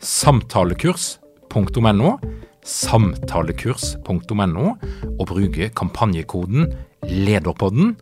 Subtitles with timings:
[0.00, 2.18] samtalekurs.no,
[2.64, 4.74] samtalekurs.no,
[5.18, 6.72] og bruke kampanjekoden
[7.08, 7.96] LEDERPODDEN.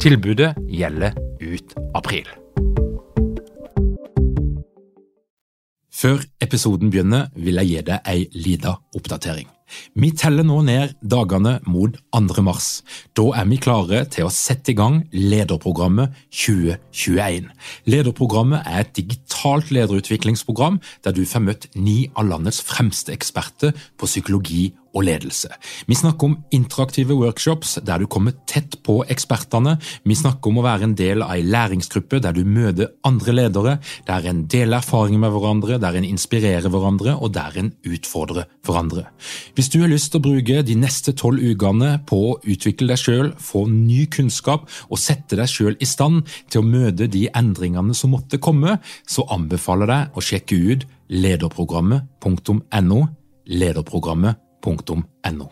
[0.00, 1.12] Tilbudet gjelder
[1.42, 2.28] ut april.
[5.94, 9.53] Før episoden begynner, vil jeg gi deg ei lita oppdatering.
[9.94, 12.44] Vi teller nå ned dagene mot 2.
[12.44, 12.68] mars.
[13.16, 17.50] Da er vi klare til å sette i gang Lederprogrammet 2021.
[17.90, 24.10] Lederprogrammet er et digitalt lederutviklingsprogram der du får møtt ni av landets fremste eksperter på
[24.10, 25.50] psykologi og ledelse.
[25.88, 29.76] Vi snakker om interaktive workshops der du kommer tett på ekspertene.
[30.06, 33.76] Vi snakker om å være en del av en læringsgruppe der du møter andre ledere,
[34.08, 39.06] der en deler erfaringer med hverandre, der en inspirerer hverandre og der en utfordrer hverandre.
[39.54, 43.00] Hvis du har lyst til å bruke de neste tolv ukene på å utvikle deg
[43.00, 47.94] sjøl, få ny kunnskap og sette deg sjøl i stand til å møte de endringene
[47.96, 50.86] som måtte komme, så anbefaler jeg deg å sjekke ut
[51.24, 53.00] lederprogrammet.no.
[54.64, 55.48] Lederprogrammet.no.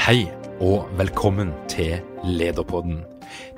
[0.00, 3.04] Hei og velkommen til Lederpodden.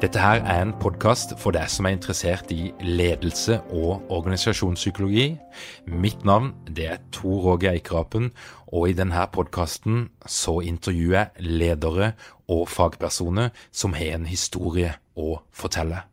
[0.02, 5.38] Dette her er en podkast for deg som er interessert i ledelse og organisasjonspsykologi.
[5.86, 8.32] Mitt navn det er Tor Åge Eikrapen,
[8.66, 12.12] og i denne podkasten intervjuer jeg ledere
[12.48, 16.11] og fagpersoner som har en historie å fortelle.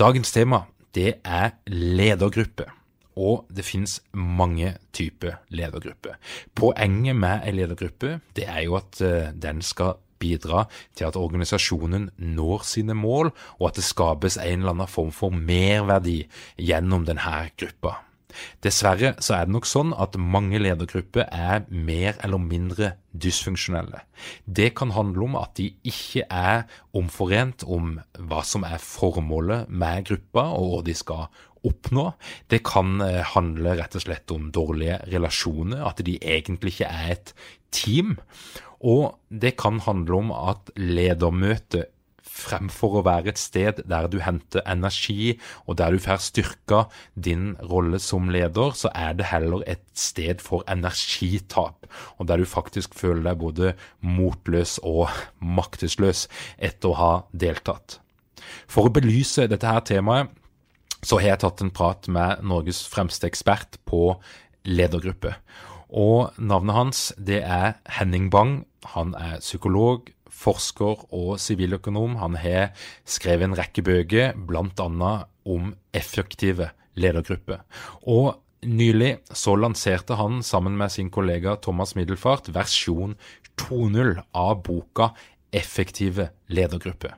[0.00, 0.62] Dagens tema
[0.96, 2.64] det er ledergruppe.
[3.20, 6.16] Og det finnes mange typer ledergrupper.
[6.56, 10.64] Poenget med en ledergruppe det er jo at uh, den skal bidra
[10.96, 15.36] til at organisasjonen når sine mål, og at det skapes en eller annen form for
[15.36, 16.22] merverdi
[16.56, 17.98] gjennom denne gruppa.
[18.64, 24.02] Dessverre så er det nok sånn at mange ledergrupper er mer eller mindre dysfunksjonelle.
[24.46, 26.64] Det kan handle om at de ikke er
[26.96, 31.28] omforent om hva som er formålet med gruppa, og hva de skal
[31.66, 32.06] oppnå.
[32.48, 33.02] Det kan
[33.34, 37.34] handle rett og slett om dårlige relasjoner, at de egentlig ikke er et
[37.74, 38.16] team.
[38.80, 41.90] Og det kan handle om at ledermøtet
[42.40, 45.36] fremfor å være et sted der du henter energi,
[45.66, 46.82] og der du får styrka
[47.14, 52.48] din rolle som leder, så er det heller et sted for energitap, og der du
[52.48, 55.08] faktisk føler deg både motløs og
[55.40, 56.26] maktesløs
[56.58, 58.00] etter å ha deltatt.
[58.70, 60.30] For å belyse dette her temaet,
[61.00, 64.18] så har jeg tatt en prat med Norges fremste ekspert på
[64.68, 65.32] ledergruppe.
[65.90, 68.60] Og navnet hans det er Henning Bang.
[68.94, 72.18] Han er psykolog, forsker og siviløkonom.
[72.20, 72.72] Han har
[73.08, 75.10] skrevet en rekke bøker, bl.a.
[75.44, 76.70] om effektive
[77.00, 77.64] ledergrupper.
[78.08, 83.16] Og nylig så lanserte han sammen med sin kollega Thomas Middelfart versjon
[83.60, 85.12] 2.0 av boka
[85.52, 87.16] Effektive ledergrupper.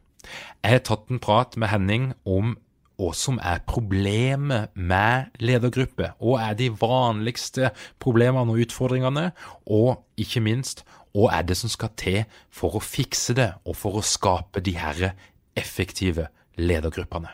[0.62, 2.54] Jeg har tatt en prat med Henning om
[3.00, 6.14] hva som er problemet med ledergrupper.
[6.22, 7.72] Hva er de vanligste
[8.02, 9.32] problemene og utfordringene?
[9.66, 13.98] Og ikke minst, hva er det som skal til for å fikse det, og for
[13.98, 15.12] å skape de her
[15.58, 17.30] effektive ledergruppene?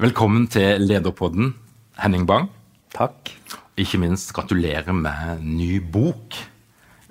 [0.00, 1.52] Velkommen til Lederpodden,
[2.00, 2.48] Henning Bang.
[2.94, 3.30] Takk.
[3.78, 6.34] Ikke minst gratulerer med ny bok.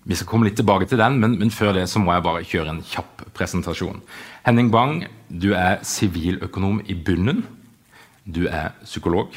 [0.04, 2.44] Vi skal komme litt tilbake til den, men, men, før det så må jeg bare
[2.44, 4.02] kjøre en kjapp presentasjon.
[4.44, 7.46] Henning Bang, du er siviløkonom i bunnen.
[8.28, 9.32] Du er psykolog,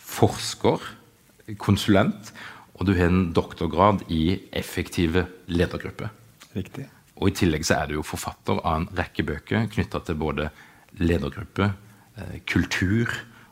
[0.00, 0.80] forsker,
[1.60, 2.32] konsulent,
[2.76, 6.12] og du har en doktorgrad i effektive ledergrupper.
[6.56, 6.86] Riktig.
[7.16, 10.50] Og I tillegg så er du jo forfatter av en rekke bøker knytta til både
[11.00, 11.70] ledergruppe,
[12.48, 13.08] kultur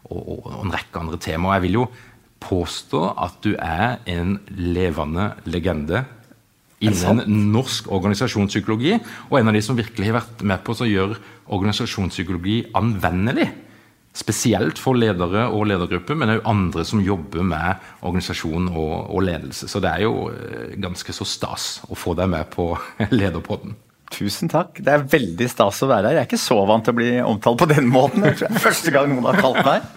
[0.08, 1.58] og, og, og en rekke andre temaer.
[1.58, 1.86] Jeg vil jo
[2.44, 6.04] påstå at du er en levende legende
[6.84, 8.98] innen norsk organisasjonspsykologi,
[9.30, 11.16] og en av de som virkelig har vært med på å gjøre
[11.54, 13.48] organisasjonspsykologi anvendelig
[14.14, 19.68] spesielt for ledere og ledergrupper, men òg andre som jobber med organisasjon og, og, ledelse.
[19.70, 22.70] Så det er jo eh, ganske så stas å få deg med på
[23.18, 23.74] Lederpodden.
[24.14, 24.78] Tusen takk.
[24.78, 26.18] Det er veldig stas å være her.
[26.18, 28.22] Jeg er ikke så vant til å bli omtalt på den måten.
[28.28, 29.88] Jeg tror det er første gang noen har kalt meg.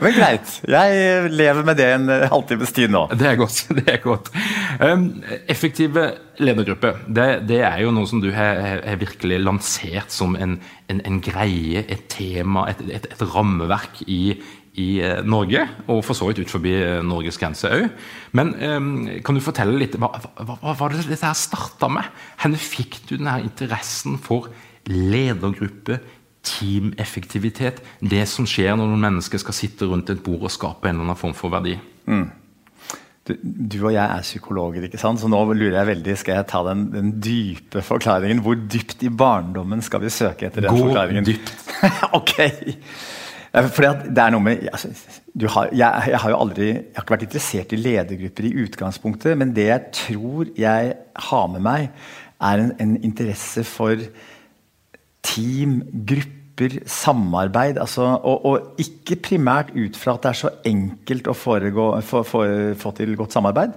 [0.00, 0.56] Men greit.
[0.68, 3.06] Jeg lever med det en halvtimes tid nå.
[3.16, 3.62] Det er godt.
[3.78, 4.32] det er godt.
[4.80, 5.08] Um,
[5.50, 6.10] effektive
[6.40, 10.56] ledergrupper, det, det, er jo noe som du har, har virkelig lansert som en,
[10.88, 14.38] en, en, greie, et tema, et, et, et rammeverk i,
[14.78, 17.88] i eh, Norge, og for så vidt ut forbi eh, Norges grense òg.
[18.38, 18.90] Men um,
[19.26, 22.06] kan du fortelle litt Hva, hva, hva var det dette her starta med?
[22.38, 24.50] Hvor fikk du denne interessen for
[24.86, 25.98] ledergruppe,
[26.46, 27.82] teameffektivitet?
[28.00, 31.10] Det som skjer når noen mennesker skal sitte rundt et bord og skape en eller
[31.10, 31.74] annen form for verdi?
[32.06, 32.28] Mm.
[33.28, 35.20] Du, du, og jeg er psykologer, ikke sant?
[35.20, 38.40] så nå lurer jeg veldig, skal jeg ta den, den dype forklaringen?
[38.46, 41.26] Hvor dypt i barndommen skal vi søke etter den Gå forklaringen?
[41.26, 41.52] Gå dypt.
[42.18, 42.32] ok.
[43.50, 44.90] Fordi det er noe med altså,
[45.54, 49.38] har, jeg, jeg, har jo aldri jeg har ikke vært interessert i ledergrupper i utgangspunktet,
[49.38, 50.92] men det jeg tror jeg
[51.30, 51.88] har med meg,
[52.40, 54.04] er en, en interesse for
[55.26, 57.80] team, grupper, samarbeid.
[57.82, 62.22] Altså, og, og, ikke primært ut fra at det er så enkelt å foregå, få,
[62.24, 62.46] få,
[62.80, 63.76] få til godt samarbeid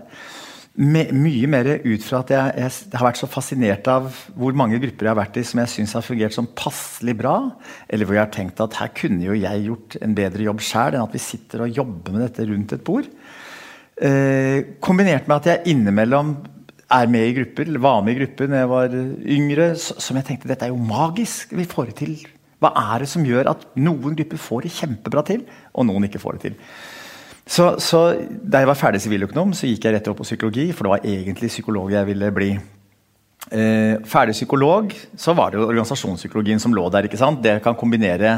[0.74, 4.80] my mye mer ut fra at jeg, jeg, har vært så fascinert av hvor mange
[4.82, 7.36] grupper jeg har vært i som jeg syns har fungert som passelig bra,
[7.86, 10.98] eller hvor jeg har tenkt at her kunne jo jeg gjort en bedre jobb sjøl
[10.98, 13.12] enn at vi sitter og jobber med dette rundt et bord.
[14.02, 16.34] Eh, kombinert med at jeg innimellom
[16.94, 18.98] er med i grupper, eller var med i grupper da jeg var
[19.38, 21.54] yngre, som jeg tenkte dette er jo magisk.
[21.54, 22.18] Vi får det til.
[22.64, 25.46] Hva er det som gjør at noen grupper får det kjempebra til,
[25.78, 26.60] og noen ikke får det til?
[27.44, 30.88] Så, så, Da jeg var ferdig siviløkonom, så gikk jeg rett opp på psykologi, for
[30.88, 32.52] det var egentlig psykolog jeg ville bli.
[33.52, 37.10] Eh, ferdig psykolog, så var det jo organisasjonspsykologien som lå der.
[37.10, 37.44] ikke sant?
[37.44, 38.38] Det kan kombinere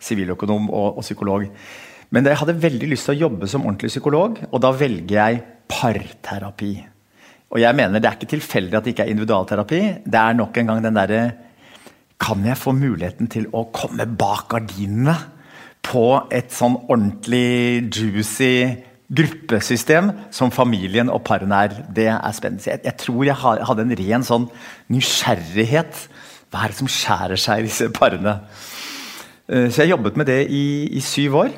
[0.00, 1.46] siviløkonom og, og, psykolog.
[2.10, 5.42] Men jeg hadde veldig lyst til å jobbe som ordentlig psykolog, og da velger jeg
[5.68, 6.74] parterapi.
[7.52, 9.80] Og jeg mener Det er ikke tilfeldig at det ikke er individualterapi.
[10.04, 11.20] Det er nok en gang den derre
[12.18, 15.35] Kan jeg få muligheten til å komme bak gardinene?
[15.86, 21.76] På et sånn ordentlig juicy gruppesystem som familien og parene er.
[21.94, 22.66] Det er spennende.
[22.66, 24.48] Jeg, jeg tror jeg hadde en ren sånn
[24.92, 26.02] nysgjerrighet.
[26.50, 28.40] Hva er det som skjærer seg i disse parene?
[29.46, 30.66] Eh, så jeg jobbet med det i,
[30.98, 31.54] i syv år.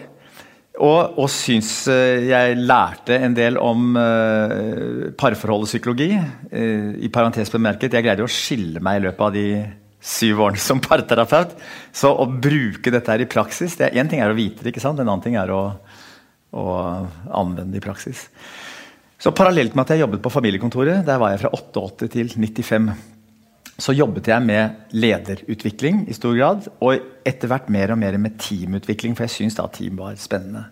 [0.79, 6.13] Og, og syns eh, jeg lærte en del om uh, parforhold og psykologi.
[6.53, 9.47] Uh, I parentes bemerket, jeg greide å skille meg i løpet av de
[10.01, 11.57] syv årene som parterapeut.
[11.93, 14.85] Så å bruke dette her i praksis det Én ting er å vite det, ikke
[14.85, 15.01] sant?
[15.01, 15.63] en annen ting er å,
[16.55, 16.65] å,
[17.35, 18.29] anvende det i praksis.
[19.19, 22.91] Så Parallelt med at jeg jobbet på familiekontoret, der var jeg fra 88 til 95,
[23.79, 26.67] så jobbet jeg med lederutvikling i stor grad.
[26.83, 30.65] Og etter hvert mer og mer med teamutvikling, for jeg syns da team var spennende.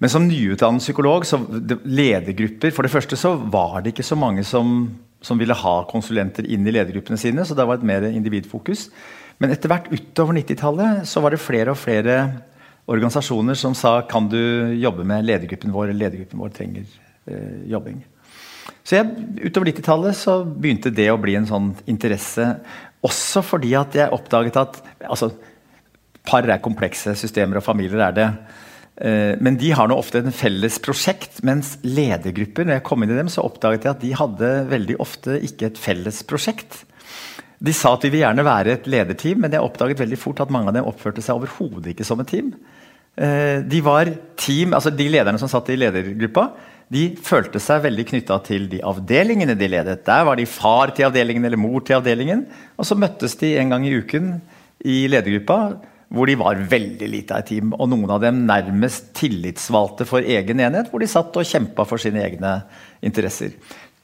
[0.00, 1.38] Men som nyutdannet psykolog, så
[1.84, 4.88] ledergrupper For det første så var det ikke så mange som
[5.22, 7.46] som ville ha konsulenter inn i ledergruppene sine.
[7.46, 8.88] Så det var et mer individfokus.
[9.42, 12.16] Men etter hvert utover 90-tallet så var det flere og flere
[12.90, 16.86] organisasjoner som sa kan du jobbe med ledergruppen vår, eller ledergruppen vår trenger
[17.30, 18.02] eh, jobbing.
[18.82, 19.12] Så jeg,
[19.46, 22.48] utover 90-tallet så begynte det å bli en sånn interesse.
[23.06, 25.30] Også fordi at jeg oppdaget at altså,
[26.26, 28.28] par er komplekse systemer, og familier er det.
[29.02, 33.14] Eh, men de har nå ofte en felles prosjekt, mens ledergrupper når jeg kom inn
[33.14, 36.84] i dem, så oppdaget jeg at de hadde veldig ofte ikke et felles prosjekt.
[37.62, 40.52] De sa at de vil gjerne være et lederteam, men jeg oppdaget veldig fort at
[40.54, 42.54] mange av dem oppførte seg overhodet ikke som et team.
[43.18, 46.50] Eh, de var team, altså de lederne som satt i ledergruppa,
[46.92, 50.02] de følte seg veldig knytta til de avdelingene de ledet.
[50.06, 52.44] Der var de far til avdelingen eller mor til avdelingen.
[52.76, 54.34] Og så møttes de en gang i uken
[54.84, 55.58] i ledergruppa
[56.12, 57.72] hvor de var veldig lite av et team.
[57.78, 62.02] Og noen av dem nærmest tillitsvalgte for egen enhet, hvor de satt og kjempa for
[62.02, 62.58] sine egne
[63.04, 63.56] interesser.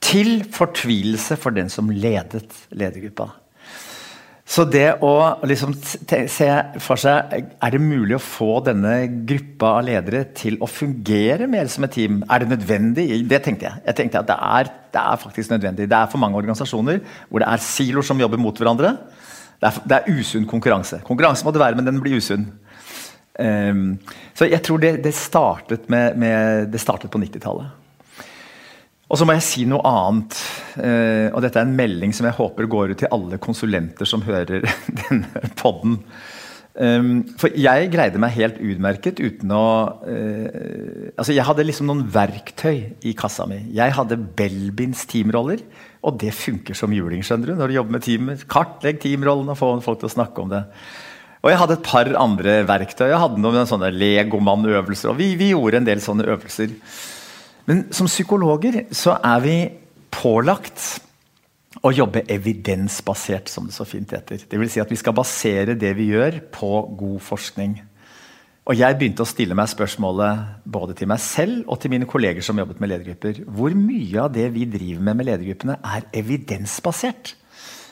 [0.05, 3.33] Til fortvilelse for den som ledet ledergruppa.
[4.49, 5.13] Så det å
[5.45, 6.47] liksom se
[6.81, 8.95] for seg Er det mulig å få denne
[9.29, 12.23] gruppa av ledere til å fungere mer som et team?
[12.25, 13.11] Er det nødvendig?
[13.29, 13.83] Det tenkte jeg.
[13.91, 15.91] Jeg tenkte at det er, det er faktisk nødvendig.
[15.91, 18.95] Det er for mange organisasjoner hvor det er siloer som jobber mot hverandre.
[19.59, 21.01] Det er, det er usunn konkurranse.
[21.07, 22.47] Konkurranse må det være, men den blir usunn.
[23.39, 23.99] Um,
[24.35, 27.75] så jeg tror det, det, startet, med, med, det startet på 90-tallet.
[29.09, 30.39] Og så må jeg si noe annet.
[30.77, 34.27] Uh, og dette er en melding som jeg håper går ut til alle konsulenter som
[34.27, 34.67] hører
[35.03, 35.99] denne poden.
[36.79, 39.65] Um, for jeg greide meg helt utmerket uten å
[39.99, 43.65] uh, Altså, jeg hadde liksom noen verktøy i kassa mi.
[43.75, 45.65] Jeg hadde Belbins teamroller.
[46.07, 48.45] Og det funker som juling skjønner du, når du jobber med teamet.
[48.51, 50.63] Kartlegg teamrollen og få folk til å snakke om det.
[51.43, 53.09] Og jeg hadde et par andre verktøy.
[53.11, 55.11] Jeg hadde noen sånne legomannøvelser.
[55.13, 56.75] Og vi, vi, gjorde en del sånne øvelser.
[57.69, 59.59] Men som psykologer så er vi
[60.15, 60.87] pålagt
[61.85, 64.41] å jobbe evidensbasert, som det så fint heter.
[64.49, 67.77] Det vil si at vi skal basere det vi gjør, på god forskning.
[68.69, 72.45] Og jeg begynte å stille meg spørsmålet både til meg selv og til mine kolleger
[72.45, 73.41] som jobbet med ledergrupper.
[73.49, 77.33] Hvor mye av det vi driver med med ledergruppene, er evidensbasert?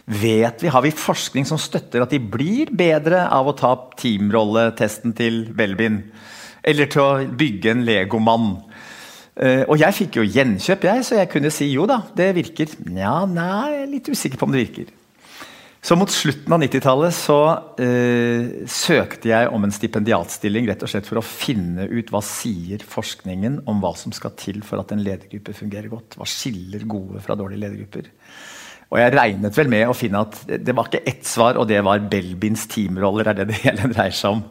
[0.06, 5.16] Vet vi, Har vi forskning som støtter at de blir bedre av å ta teamrolletesten
[5.16, 6.02] til Belbin?
[6.62, 8.50] Eller til å bygge en legomann?
[9.36, 12.70] Uh, og jeg fikk jo gjenkjøp, jeg, så jeg kunne si jo da, det virker.
[12.88, 14.94] Nja, nei, jeg er litt usikker på om det virker.
[15.86, 17.38] Så mot slutten av 90-tallet så
[17.78, 22.82] uh, søkte jeg om en stipendiatstilling rett og slett for å finne ut hva sier
[22.82, 26.16] forskningen om hva som skal til for at en ledergruppe fungerer godt.
[26.18, 28.10] Hva skiller gode fra dårlige ledergrupper?
[28.88, 31.84] Og jeg regnet vel med å finne at det var ikke ett svar, og det
[31.84, 33.28] var Belbins teamroller.
[33.28, 34.44] er det det hele dreier seg om.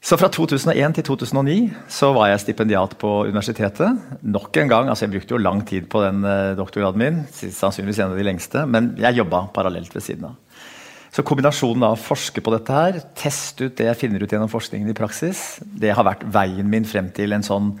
[0.00, 1.54] Så fra 2001 til 2009
[1.92, 3.98] så var jeg stipendiat på universitetet.
[4.24, 8.00] Nok en gang, altså Jeg brukte jo lang tid på den eh, doktorgraden min, sannsynligvis
[8.00, 10.38] en av de lengste, men jeg jobba parallelt ved siden av.
[11.12, 14.50] Så kombinasjonen av å forske på dette her, teste ut det jeg finner ut gjennom
[14.50, 17.74] forskningen i praksis, det har vært veien min frem til en sånn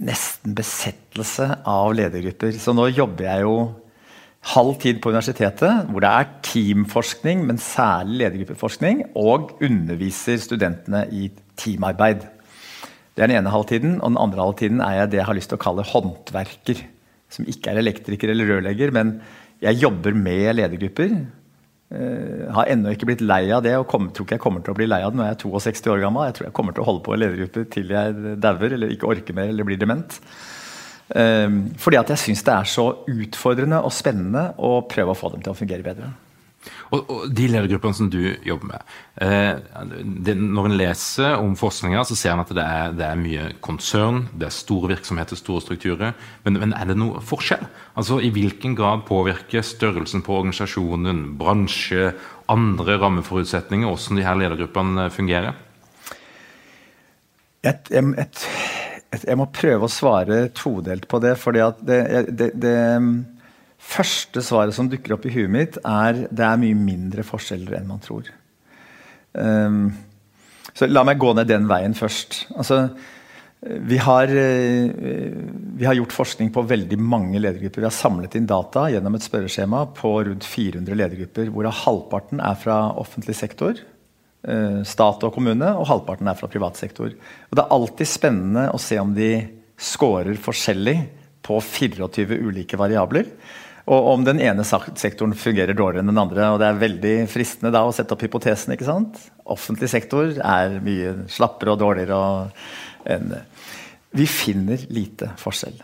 [0.00, 2.56] nesten besettelse av ledergrupper.
[2.56, 3.56] Så nå jobber jeg jo
[4.52, 11.30] halv tid på universitetet, hvor det er teamforskning, men særlig ledergruppeforskning, og underviser studentene i
[11.60, 12.26] teamarbeid.
[13.14, 14.00] Det er den ene halvtiden.
[14.00, 16.82] Og den andre halvtiden er jeg det jeg har lyst til å kalle håndverker.
[17.32, 19.16] Som ikke er elektriker eller rørlegger, men
[19.62, 21.16] jeg jobber med ledergrupper.
[21.94, 24.74] Uh, har ennå ikke blitt lei av det, og kom, tror ikke jeg kommer til
[24.74, 26.26] å bli lei av det når jeg er 62 år gammel.
[26.26, 29.10] Jeg tror jeg kommer til å holde på i ledergrupper til jeg dauer eller ikke
[29.14, 30.18] orker mer eller blir dement.
[31.12, 35.34] Ehm, fordi at jeg syns det er så utfordrende og spennende å prøve å få
[35.34, 36.12] dem til å fungere bedre.
[36.94, 39.58] Og, og De ledergruppene som du jobber med eh,
[40.24, 43.50] det, Når en leser om forskninga, så ser en at det er, det er, mye
[43.64, 46.14] konsern, det er store virksomheter, store strukturer.
[46.46, 47.66] Men, men, er det noe forskjell?
[48.00, 52.14] Altså I hvilken grad påvirker størrelsen på organisasjonen, bransje,
[52.52, 55.60] andre rammeforutsetninger, hvordan de her ledergruppene fungerer?
[57.64, 58.48] Et, et, et
[59.22, 61.36] jeg må prøve å svare todelt på det.
[61.40, 62.78] fordi det, det, det,
[63.84, 67.90] første svaret som dukker opp i huet mitt, er det er mye mindre forskjeller enn
[67.90, 68.30] man tror.
[69.36, 69.90] Um,
[70.72, 72.46] så la meg gå ned den veien først.
[72.56, 72.86] Altså,
[73.64, 77.80] vi har, vi har, gjort forskning på veldig mange ledergrupper.
[77.80, 82.58] Vi har samlet inn data gjennom et spørreskjema på rundt 400 ledergrupper, hvorav halvparten er
[82.60, 83.80] fra offentlig sektor.
[84.44, 87.12] Eh, stat og kommune, og halvparten er fra privat sektor.
[87.14, 89.30] Og det er alltid spennende å se om de
[89.80, 90.98] scorer forskjellig
[91.44, 93.30] på 24 ulike variabler.
[93.88, 96.50] Og om den ene sektoren fungerer dårligere enn den andre.
[96.52, 98.72] og Det er veldig fristende da å sette opp hypotesen.
[98.72, 99.16] ikke sant?
[99.44, 102.50] Offentlig sektor er mye slappere og dårligere.
[103.04, 103.34] enn
[104.12, 105.80] Vi finner lite forskjell.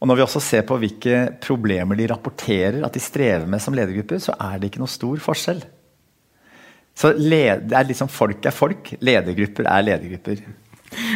[0.00, 3.74] Og Når vi også ser på hvilke problemer de rapporterer at de strever med som
[3.74, 5.62] ledergrupper, så er det ikke noe stor forskjell.
[6.98, 10.42] Så led, det er liksom folk er folk, ledergrupper er ledergrupper.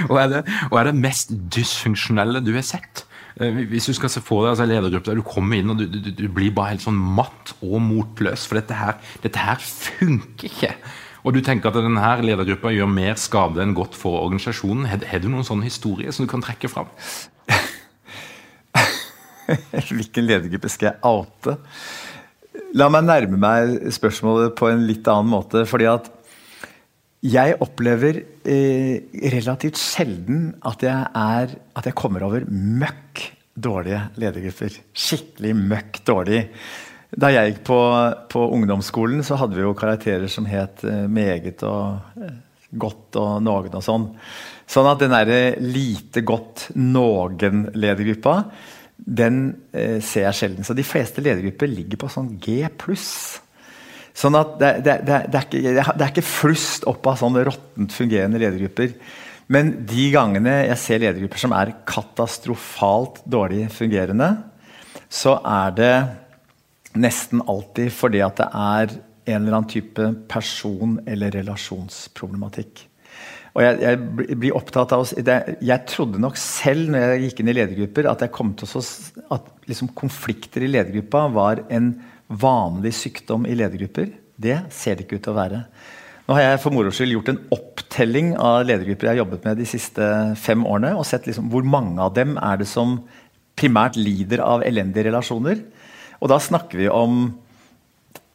[0.08, 0.40] Og er det,
[0.70, 3.04] og er det mest dysfunksjonelle du har sett?
[3.36, 5.84] Eh, hvis du skal se for deg altså ledergruppe der du kommer inn og du,
[5.92, 10.48] du, du, blir bare helt sånn matt og motløs, for dette her, dette her funker
[10.48, 10.72] ikke.
[11.26, 14.86] Og du tenker at denne ledergruppa gjør mer skade enn godt for organisasjonen.
[14.88, 16.88] Har, har du noen sånne historier som du kan trekke fram?
[19.96, 21.58] Hvilken ledergruppe skal jeg oute?
[22.76, 25.64] La meg nærme meg spørsmålet på en litt annen måte.
[25.68, 26.10] fordi at
[27.26, 33.22] jeg opplever eh, relativt sjelden at jeg, er, at jeg kommer over møkk
[33.56, 34.76] dårlige ledergrupper.
[34.92, 36.42] Skikkelig møkk dårlig.
[37.16, 37.78] Da jeg gikk på,
[38.32, 42.36] på, ungdomsskolen, så hadde vi jo karakterer som het eh, meget og eh,
[42.76, 44.08] godt og noen og sånn.
[44.68, 48.40] Sånn at den derre lite godt noen-ledergruppa
[48.96, 49.40] den
[49.76, 50.66] eh, ser jeg sjelden.
[50.66, 53.42] Så de fleste ledergrupper ligger på sånn G pluss.
[54.16, 57.44] Sånn at det, det, det, det, er ikke, det er ikke flust opp av sånne
[57.46, 58.94] råttent fungerende ledergrupper.
[59.52, 64.32] Men de gangene jeg ser ledergrupper som er katastrofalt dårlig fungerende,
[65.12, 65.96] så er det
[66.96, 72.85] nesten alltid fordi at det er en eller annen type person- eller relasjonsproblematikk.
[73.56, 77.50] Og jeg, jeg, blir opptatt av det, Jeg trodde nok selv når jeg gikk inn
[77.50, 78.82] i ledergrupper, at, jeg å,
[79.32, 81.94] at liksom konflikter i ledergruppa var en
[82.28, 84.10] vanlig sykdom i ledergrupper.
[84.36, 85.62] Det ser det ikke ut til å være.
[86.26, 89.60] Nå har jeg for moro skyld gjort en opptelling av ledergrupper jeg har jobbet med
[89.62, 90.10] de siste
[90.42, 92.98] fem årene, og sett liksom hvor mange av dem er det som
[93.56, 95.62] primært lider av elendige relasjoner.
[96.20, 97.30] Og da snakker vi om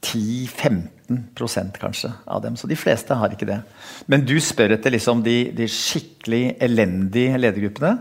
[0.02, 0.88] 10-15
[1.38, 2.58] 15 kanskje av dem.
[2.58, 3.62] Så de fleste har ikke det.
[4.12, 7.96] Men du spør etter liksom de, de skikkelig elendige ledergruppene.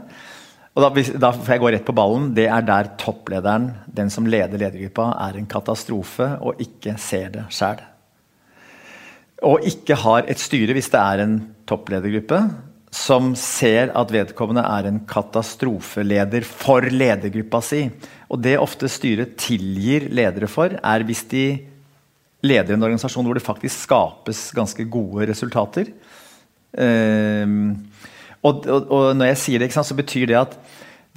[0.76, 2.30] Og da, da, får jeg gå rett på ballen.
[2.36, 7.46] Det er der topplederen, den som leder ledergruppa, er en katastrofe og ikke ser det
[7.54, 7.82] sjæl.
[9.46, 11.38] Og ikke har et styre, hvis det er en
[11.68, 12.42] toppledergruppe,
[12.90, 17.84] som ser at vedkommende er en katastrofeleder for ledergruppa si.
[18.30, 21.44] Og det ofte styret tilgir ledere for, er hvis de
[22.46, 25.90] leder en organisasjon hvor det faktisk skapes ganske gode resultater.
[26.72, 27.74] Um,
[28.40, 30.54] og, og, og, når jeg sier det, så betyr det at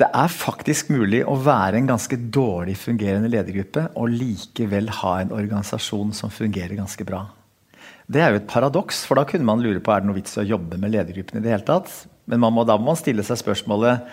[0.01, 5.33] det er faktisk mulig å være en ganske dårlig fungerende ledergruppe og likevel ha en
[5.35, 7.27] organisasjon som fungerer ganske bra.
[8.09, 10.35] Det er jo et paradoks, for da kunne man lure på er det noe vits
[10.41, 11.39] å jobbe med ledergruppen.
[11.39, 11.93] i det hele tatt.
[12.25, 14.09] Men må, da må man stille seg spørsmålet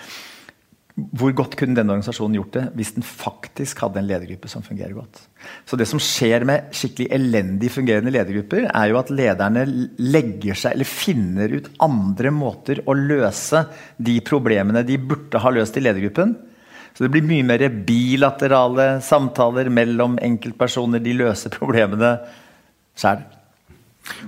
[1.16, 4.94] hvor godt kunne denne organisasjonen gjort det hvis den faktisk hadde en ledergruppe som fungerer
[4.96, 5.22] godt.
[5.68, 9.64] Så Det som skjer med skikkelig elendig fungerende ledergrupper, er jo at lederne
[9.98, 13.64] legger seg eller finner ut andre måter å løse
[13.96, 16.36] de problemene de burde ha løst i ledergruppen.
[16.94, 21.02] Så det blir mye mer bilaterale samtaler mellom enkeltpersoner.
[21.02, 22.16] De løser problemene
[22.98, 23.22] sjøl.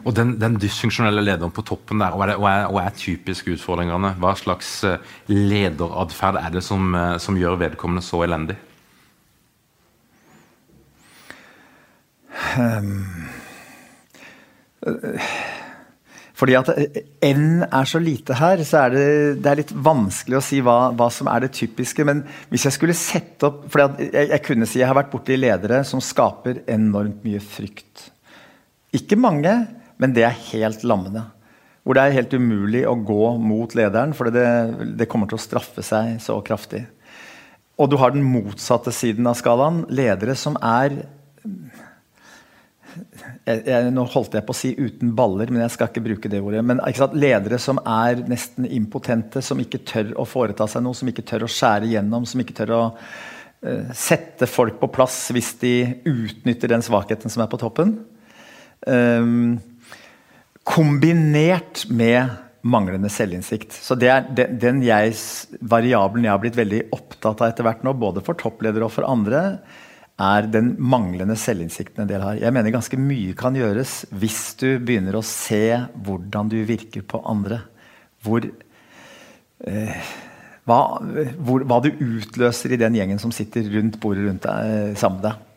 [0.04, 4.14] Og den, den, dysfunksjonelle lederen på toppen der, hva er, er, er typisk utfordringene?
[4.22, 8.58] Hva slags eh, lederatferd er det som, eh, som, gjør vedkommende så elendig?
[12.52, 13.06] Um,
[16.42, 16.70] fordi at
[17.22, 19.10] N er så lite her, så er det,
[19.44, 22.04] det er litt vanskelig å si hva, hva, som er det typiske.
[22.08, 25.38] Men hvis jeg skulle sette opp for jeg, jeg, kunne si jeg har vært borti
[25.38, 28.11] ledere som skaper enormt mye frykt.
[28.92, 29.52] Ikke mange,
[30.00, 31.26] men det er helt lammende.
[31.82, 34.46] Hvor det er helt umulig å gå mot lederen, for det,
[34.98, 36.84] det kommer til å straffe seg så kraftig.
[37.80, 39.82] Og du har den motsatte siden av skalaen.
[39.90, 41.00] Ledere som er
[43.46, 46.30] jeg, jeg, Nå holdt jeg på å si 'uten baller', men jeg skal ikke bruke
[46.30, 46.62] det ordet.
[46.64, 46.80] Men
[47.16, 51.48] Ledere som er nesten impotente, som ikke tør å foreta seg noe, som ikke tør
[51.48, 56.68] å skjære gjennom, som ikke tør å uh, sette folk på plass hvis de utnytter
[56.68, 57.96] den svakheten som er på toppen.
[58.86, 59.60] Um,
[60.66, 62.30] kombinert med
[62.62, 63.74] manglende selvinnsikt.
[63.74, 65.14] Så det er den, den jeg,
[65.60, 69.08] variabelen jeg har blitt veldig opptatt av etter hvert nå, både for toppledere og for
[69.08, 69.42] andre,
[70.22, 72.38] er den manglende selvinnsikten en del har.
[72.38, 75.64] Jeg mener ganske mye kan gjøres hvis du begynner å se
[76.04, 77.62] hvordan du virker på andre.
[78.22, 78.44] Hvor,
[79.66, 80.10] eh,
[80.68, 80.78] hva,
[81.42, 85.18] hvor, hva, du utløser i den gjengen som sitter rundt bordet rundt deg, eh, sammen
[85.18, 85.48] med deg.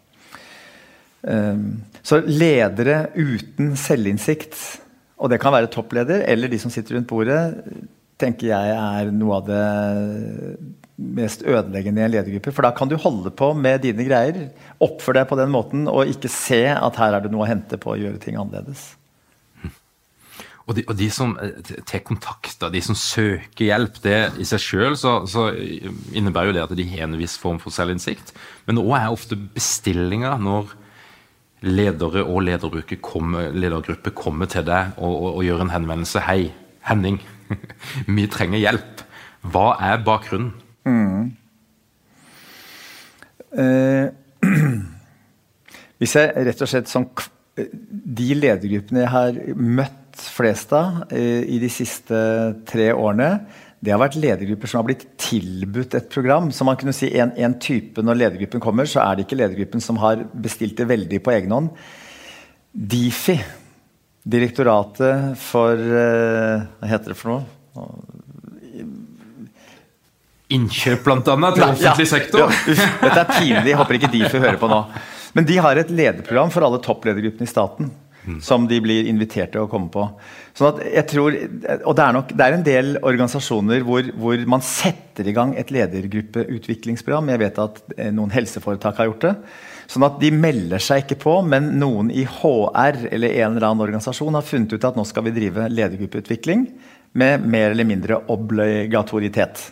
[1.25, 4.57] Ehm, så ledere uten selvinnsikt,
[5.17, 7.39] og det kan være toppleder eller de som sitter rundt bordet,
[8.21, 9.63] tenker jeg er noe av det
[10.95, 12.53] mest ødeleggende i en ledergruppe.
[12.55, 14.45] For da kan du holde på med dine greier,
[14.83, 17.79] oppføre deg på den måten og ikke se at her er det noe å hente
[17.81, 18.93] på å gjøre ting annerledes.
[20.65, 24.63] Og de, og de som eh, tar kontakt, de som søker hjelp, det i seg
[24.63, 25.51] sjøl så, så,
[26.15, 28.33] innebærer jo det at de har en viss form for selvinnsikt.
[28.65, 30.73] Men òg er ofte bestillinga når
[31.61, 36.19] ledere og ledergruppe kommer, ledergruppe kommer til deg og, og, og, gjør en henvendelse.
[36.19, 36.51] 'Hei,
[36.89, 37.21] Henning,
[38.17, 39.03] vi trenger hjelp.'
[39.45, 40.53] Hva er bakgrunnen?
[40.85, 41.35] Mm.
[43.61, 44.07] Eh,
[45.99, 47.05] hvis jeg rett og slett sånn
[47.55, 52.17] De ledergruppene jeg har møtt flest av eh, i de siste
[52.67, 53.45] tre årene,
[53.85, 56.49] det har vært ledergrupper som har blitt tilbudt et program.
[56.53, 59.83] Så man kunne si en, en type Når ledergruppen kommer, så er det ikke ledergruppen
[59.83, 61.69] som har bestilt det veldig på egen hånd.
[62.73, 63.37] Difi,
[64.25, 67.85] Direktoratet for uh, Hva heter det for noe?
[70.55, 72.41] Innkjøp, blant annet, til offentlig ja, sektor.
[72.45, 73.69] Ja, Dette er pinlig.
[73.71, 74.81] Jeg håper ikke Difi hører på nå.
[75.35, 77.89] Men de har et lederprogram for alle toppledergruppene i staten.
[78.41, 80.07] Som de blir invitert til å komme på.
[80.55, 81.35] Sånn at jeg tror,
[81.83, 85.53] og Det er, nok, det er en del organisasjoner hvor, hvor, man setter i gang
[85.59, 87.31] et ledergruppeutviklingsprogram.
[87.33, 89.33] Jeg vet at eh, noen helseforetak har gjort det.
[89.91, 93.85] Sånn at De melder seg ikke på, men noen i HR eller en eller annen
[93.85, 96.69] organisasjon har funnet ut at nå skal vi drive ledergruppeutvikling
[97.15, 99.69] med mer eller mindre obligatoritet.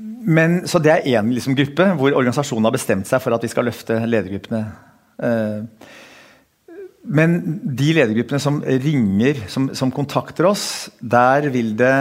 [0.00, 3.52] Men, så Det er én liksom, gruppe hvor organisasjonen har bestemt seg for at vi
[3.52, 4.64] skal løfte ledergruppene.
[5.20, 5.68] Uh,
[7.02, 11.94] men de ledergruppene som ringer, som, som, kontakter oss, der vil det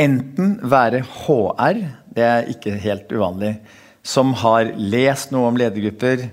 [0.00, 1.82] enten være HR,
[2.14, 3.58] det er ikke helt uvanlig,
[4.04, 6.28] som har lest noe om ledergrupper,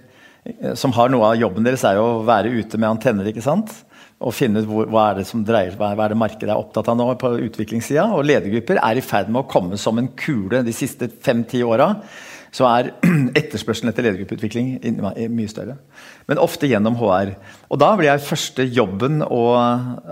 [0.80, 3.28] som har noe av jobben deres er jo å være ute med antenner.
[3.30, 3.70] ikke sant?
[4.22, 6.90] Og finne ut hvor, hva er det som dreier, hva er det markedet er opptatt
[6.90, 8.08] av nå på utviklingssida.
[8.16, 11.94] Og ledergrupper er i ferd med å komme som en kule de siste fem-ti åra
[12.52, 12.90] så er
[13.40, 14.74] etterspørselen etter ledergruppeutvikling
[15.32, 15.78] mye større.
[16.28, 17.34] Men ofte gjennom HR.
[17.72, 19.44] Og da blir jeg første jobben å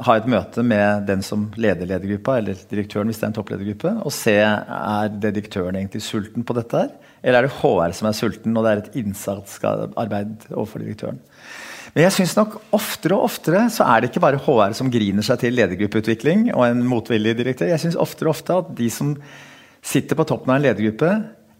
[0.08, 3.96] ha et møte med den som leder ledergruppa, eller direktøren hvis det er en toppledergruppe,
[4.08, 8.08] og se er det direktøren egentlig sulten på dette her, eller er det HR som
[8.08, 11.20] er sulten, og det er et innsatsarbeid overfor direktøren.
[11.96, 15.26] Men jeg synes nok oftere og oftere så er det ikke bare HR som griner
[15.26, 17.72] seg til ledergruppeutvikling og en motvillig direktør.
[17.72, 19.16] Jeg synes oftere og ofte at de som
[19.82, 21.10] sitter på toppen av en ledergruppe,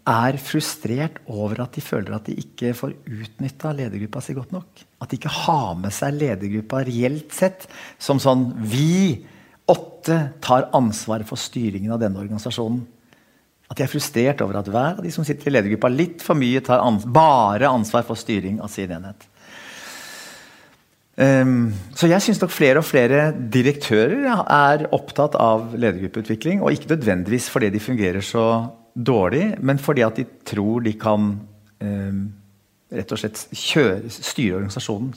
[0.08, 4.84] er frustrert over at de føler at de ikke får utnytta ledergruppa si godt nok.
[5.02, 7.66] At de ikke har med seg ledergruppa reelt sett
[8.00, 9.20] som sånn Vi
[9.70, 12.82] åtte tar ansvar for styringen av denne organisasjonen.
[13.70, 16.38] At de er frustrert over at hver av de som sitter i ledergruppa, litt for
[16.38, 19.28] mye tar ans bare ansvar for styring av sin enhet.
[21.20, 26.64] Um, så jeg syns nok flere og flere direktører er opptatt av ledergruppeutvikling.
[26.64, 28.44] Og ikke nødvendigvis fordi de fungerer så
[28.94, 31.32] dårlig, men fordi at de tror de kan
[31.82, 32.20] eh,
[32.90, 35.12] rett og slett kjøre, styre organisasjonen.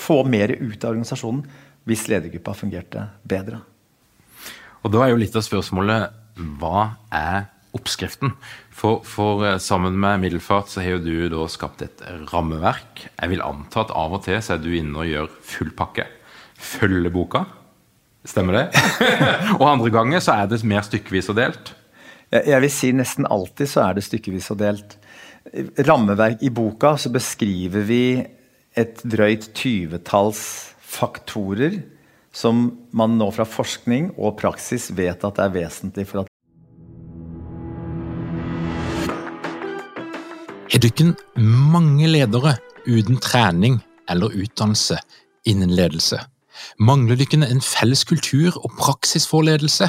[0.00, 1.44] Få mer ut av organisasjonen
[1.86, 3.60] hvis ledergruppa fungerte bedre.
[4.82, 6.14] Og Da er jo litt av spørsmålet
[6.60, 8.32] hva er oppskriften.
[8.72, 13.06] For, for, eh, sammen med Middelfart så har jo du da skapt et rammeverk.
[13.16, 16.06] Jeg vil anta at av og til så er du inne og gjør full pakke.
[16.56, 17.44] Følger boka.
[18.26, 18.84] Stemmer det?
[19.60, 21.74] og andre ganger så er det mer stykkevis og delt.
[22.34, 24.96] Jeg vil si nesten alltid så er det stykkevis og delt.
[25.86, 28.04] Rammeverk i boka så beskriver vi
[28.76, 30.40] et drøyt tyvetalls
[30.82, 31.78] faktorer
[32.36, 36.32] som man nå fra forskning og praksis vet at er vesentlig for at
[40.66, 43.78] Har dere mange ledere uten trening
[44.10, 44.98] eller utdannelse
[45.48, 46.18] innen ledelse?
[46.82, 49.88] Mangler dere en felles kultur og praksis for ledelse?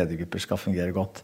[0.00, 1.22] Ledergrupper skal fungere godt.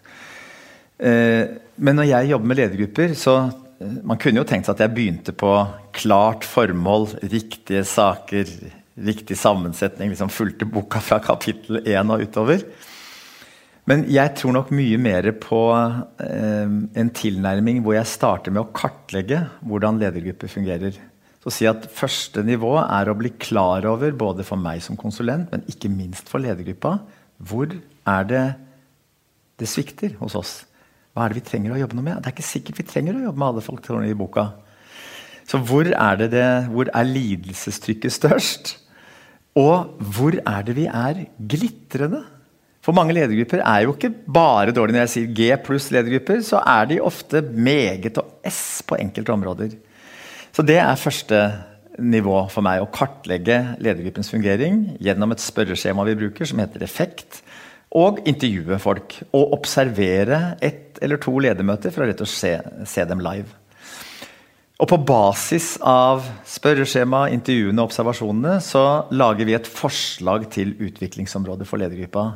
[0.97, 1.45] Eh,
[1.77, 4.97] men når jeg jobber med ledergrupper, så eh, man kunne jo tenkt seg at jeg
[4.97, 5.53] begynte på
[5.97, 8.53] klart formål, riktige saker,
[8.97, 12.65] riktig sammensetning, liksom fulgte boka fra kapittel én og utover.
[13.87, 18.73] Men jeg tror nok mye mer på eh, en tilnærming hvor jeg starter med å
[18.75, 20.97] kartlegge hvordan ledergrupper fungerer.
[21.45, 25.53] Så si at Første nivå er å bli klar over, både for meg som konsulent,
[25.53, 26.97] men ikke minst for ledergruppa,
[27.39, 28.47] hvor er det
[29.61, 30.55] det svikter hos oss.
[31.17, 32.21] Hva er det vi trenger å jobbe noe med?
[32.21, 34.51] Det er ikke sikkert vi trenger å jobbe med alle faktorene i boka.
[35.47, 38.73] Så hvor er, det det, hvor er lidelsestrykket størst?
[39.57, 42.25] Og hvor er det vi er glitrende?
[42.85, 44.95] For mange ledergrupper er jo ikke bare dårlige.
[44.95, 49.35] Når jeg sier G pluss ledergrupper, så er de ofte meget og S på enkelte
[49.35, 49.73] områder.
[50.55, 51.41] Så det er første
[51.99, 52.83] nivå for meg.
[52.85, 57.41] Å kartlegge ledergruppens fungering gjennom et spørreskjema vi bruker, som heter Effekt.
[57.97, 59.21] Og intervjue folk.
[59.37, 62.57] Og observere ett eller to ledermøter for å rett og se,
[62.89, 63.49] se dem live.
[64.77, 68.83] Og på basis av spørreskjema, intervjuene og observasjonene så
[69.17, 72.27] lager vi et forslag til utviklingsområde for ledergruppa.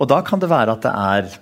[0.00, 1.34] Og da kan det være at det er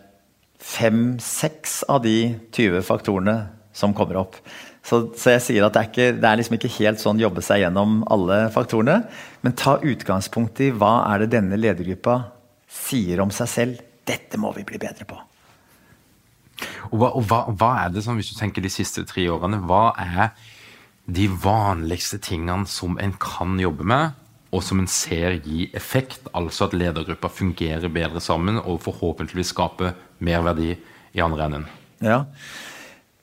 [0.64, 3.36] fem-seks av de 20 faktorene
[3.74, 4.38] som kommer opp.
[4.84, 7.42] Så, så jeg sier at det er, ikke, det er liksom ikke helt sånn jobbe
[7.44, 9.04] seg gjennom alle faktorene.
[9.46, 12.18] Men ta utgangspunkt i hva er det denne ledergruppa
[12.74, 13.84] sier om seg selv.
[14.04, 15.20] Dette må vi bli bedre på.
[16.92, 19.62] Og hva, og hva, hva, er det som, hvis du tenker de siste tre årene,
[19.66, 20.34] hva er
[21.04, 24.20] de vanligste tingene som en kan jobbe med,
[24.54, 29.96] og som en ser gi effekt, altså at ledergruppa fungerer bedre sammen og forhåpentligvis skaper
[30.24, 31.66] mer verdi i andre enden?
[32.04, 32.22] Ja,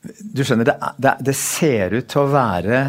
[0.02, 2.82] du skjønner, det, det, det ser ut til å være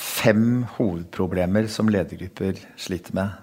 [0.00, 3.34] fem hovedproblemer som ledergrupper sliter med.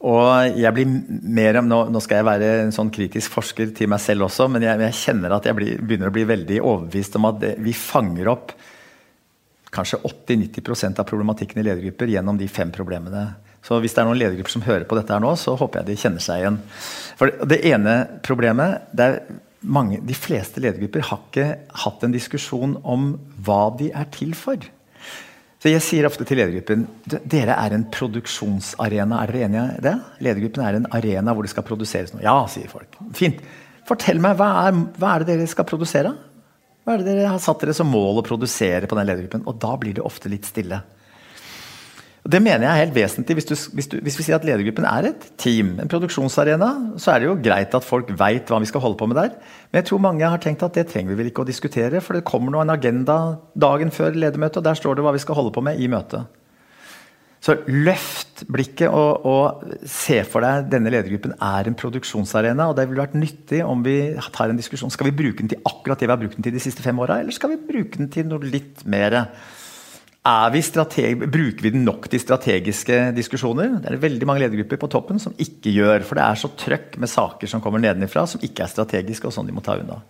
[0.00, 4.00] Og jeg blir mer nå, nå, skal jeg være en sånn kritisk forsker til meg
[4.00, 7.28] selv også, men jeg, jeg kjenner at jeg blir, begynner å bli veldig overbevist om
[7.28, 8.54] at vi fanger opp
[9.70, 13.26] kanskje 80-90% av problematikken i ledergrupper gjennom de fem problemene.
[13.62, 15.90] Så hvis det er noen ledergrupper som hører på dette her nå, så håper jeg
[15.90, 16.58] de kjenner seg igjen.
[17.20, 19.22] For det ene problemet det er
[19.60, 21.48] mange, De fleste ledergrupper har ikke
[21.82, 23.10] hatt en diskusjon om
[23.44, 24.56] hva de er til for.
[25.60, 29.18] Så jeg sier ofte til ledergruppen dere er en produksjonsarena.
[29.20, 29.92] Er dere enige i det?
[30.24, 32.22] Ledergruppen er en arena hvor det skal produseres noe.
[32.24, 32.96] Ja, sier folk.
[33.16, 33.42] Fint.
[33.88, 36.14] Fortell meg, hva er, hva er det dere skal produsere?
[36.86, 39.44] Hva er det dere har satt dere som mål å produsere på den ledergruppen?
[39.50, 40.80] Og da blir det ofte litt stille.
[42.20, 43.38] Det mener jeg er helt vesentlig.
[43.38, 46.68] Hvis, du, hvis, du, hvis, vi sier at ledergruppen er et team, en produksjonsarena,
[47.00, 49.38] så er det jo greit at folk veit hva vi skal holde på med der.
[49.70, 52.18] Men jeg tror mange har tenkt at det trenger vi vel ikke å diskutere, for
[52.18, 53.16] det kommer nå en agenda
[53.56, 56.28] dagen før ledermøtet, og der står det hva vi skal holde på med i møtet.
[57.40, 62.66] Så løft blikket og, og se for deg denne ledergruppen er en produksjonsarena.
[62.68, 63.96] og Det ville vært nyttig om vi
[64.34, 64.92] tar en diskusjon.
[64.92, 67.00] Skal vi bruke den til akkurat det vi har brukt den til de siste fem
[67.00, 69.22] åra, eller skal vi bruke den til noe litt mer?
[70.20, 73.78] Vi bruker vi den nok til strategiske diskusjoner?
[73.80, 76.04] Det er veldig mange ledergrupper på toppen som ikke gjør.
[76.04, 79.32] For det er så trøkk med saker som kommer nedenifra, som ikke er strategiske, og
[79.32, 80.02] sånn de må ta unna.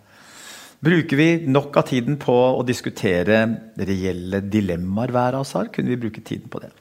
[0.83, 3.39] Bruker vi nok av tiden på å diskutere
[3.77, 6.73] reelle dilemmaer hver av oss har, kunne vi bruke tiden på det.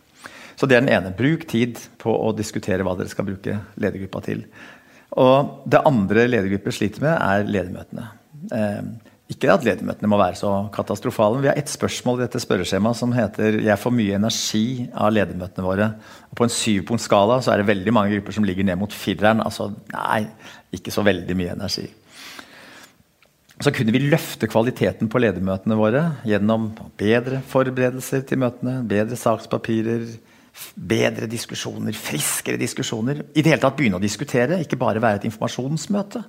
[0.58, 1.14] Så det er den ene.
[1.14, 4.42] Bruk tid på å diskutere hva dere skal bruke ledergruppa til.
[5.22, 8.08] Og det andre ledergrupper sliter med, er ledermøtene.
[9.30, 11.38] Ikke at ledermøtene må være så katastrofale.
[11.44, 15.66] Vi har ett spørsmål i dette spørreskjemaet som heter 'Jeg får mye energi av ledermøtene
[15.66, 15.94] våre'.
[16.30, 19.40] Og på en syvpunktsskala så er det veldig mange grupper som ligger ned mot fireren.
[19.40, 20.26] Altså nei,
[20.72, 21.88] ikke så veldig mye energi.
[23.60, 30.06] Så kunne vi løfte kvaliteten på ledermøtene våre gjennom bedre forberedelser til møtene, bedre sakspapirer,
[30.74, 33.20] bedre diskusjoner, friskere diskusjoner.
[33.36, 36.24] I det hele tatt begynne å diskutere, ikke bare være et informasjonsmøte.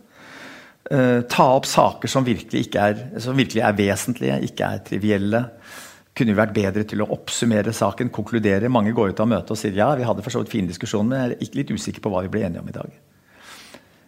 [0.90, 5.44] Uh, ta opp saker som virkelig, er, som virkelig, er, vesentlige, ikke er trivielle.
[6.18, 8.72] Kunne vi vært bedre til å oppsummere saken, konkludere?
[8.72, 11.14] Mange går ut av møtet og sier ja, vi hadde for så vidt fine diskusjoner,
[11.14, 13.00] men jeg er litt usikker på hva vi ble enige om i dag.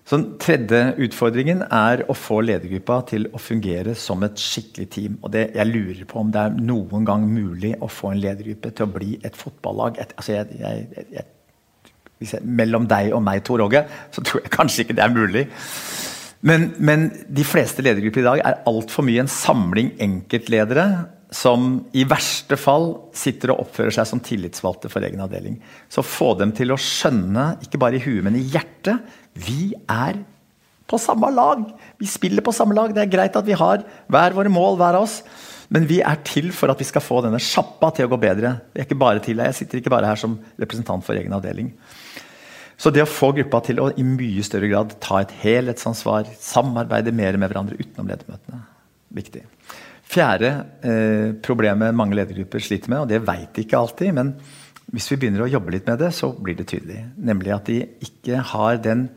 [0.03, 5.15] Så den tredje utfordringen er å få ledergruppa til å fungere som et skikkelig team.
[5.23, 8.73] Og det, jeg lurer på om det er noen gang mulig å få en ledergruppe
[8.75, 10.01] til å bli et fotballag.
[10.03, 14.83] Et, altså jeg, jeg, jeg, mellom deg og meg, Tor Åge, så tror jeg kanskje
[14.83, 15.45] ikke det er mulig.
[16.43, 20.87] Men, men de fleste ledergrupper i dag er altfor mye en samling enkeltledere
[21.33, 25.55] som i verste fall sitter og oppfører seg som tillitsvalgte for egen avdeling.
[25.89, 29.01] Så få dem til å skjønne, ikke bare i huet, men i hjertet
[29.33, 30.19] Vi er
[30.85, 31.63] på samme lag!
[31.97, 32.93] Vi spiller på samme lag.
[32.93, 35.21] Det er greit at vi har hver våre mål, hver av oss.
[35.73, 38.57] Men vi er til for at vi skal få denne sjappa til å gå bedre.
[38.75, 41.71] Jeg, er ikke bare til, jeg sitter ikke bare her som representant for egen avdeling.
[42.77, 47.13] Så det å få gruppa til å i mye større grad ta et helhetsansvar, samarbeide
[47.15, 48.63] mer med hverandre utenom ledermøtene,
[49.13, 49.43] viktig.
[50.13, 50.51] Fjerde
[50.85, 54.33] eh, problemet mange ledergrupper sliter med, og det veit de ikke alltid, men
[54.93, 56.99] hvis vi begynner å jobbe litt med det, så blir det tydelig.
[57.17, 59.07] Nemlig at de ikke har den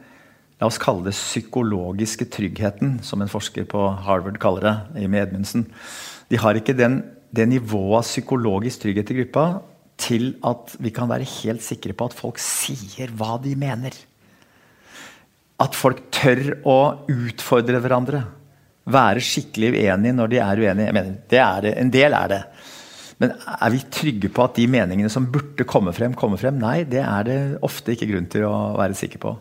[0.57, 5.66] la oss kalle det psykologiske tryggheten, som en forsker på Harvard kaller det, Amy Edmundsen.
[6.33, 7.03] De har ikke den,
[7.35, 9.47] det nivået av psykologisk trygghet i gruppa
[9.97, 13.95] til at vi kan være helt sikre på at folk sier hva de mener.
[15.63, 16.79] At folk tør å
[17.13, 18.23] utfordre hverandre.
[18.93, 20.89] Være skikkelig uenige når de er uenige.
[20.89, 21.77] Jeg mener, det er det.
[21.81, 22.43] En del er det.
[23.23, 26.59] Men er vi trygge på at de meningene som burde komme frem, kommer frem?
[26.61, 29.33] Nei, det er det ofte ikke grunn til å være sikker på.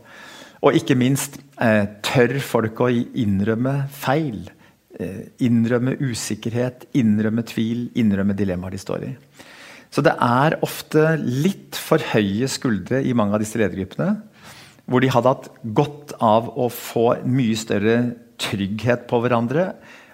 [0.65, 4.47] Og ikke minst, eh, tør folk å innrømme feil?
[4.97, 9.11] Eh, innrømme usikkerhet, innrømme tvil, innrømme dilemmaer de står i.
[9.95, 14.17] Så det er ofte litt for høye skuldre i mange av disse ledergruppene.
[14.91, 17.95] Hvor de hadde hatt godt av å få mye større
[18.41, 19.69] trygghet på hverandre.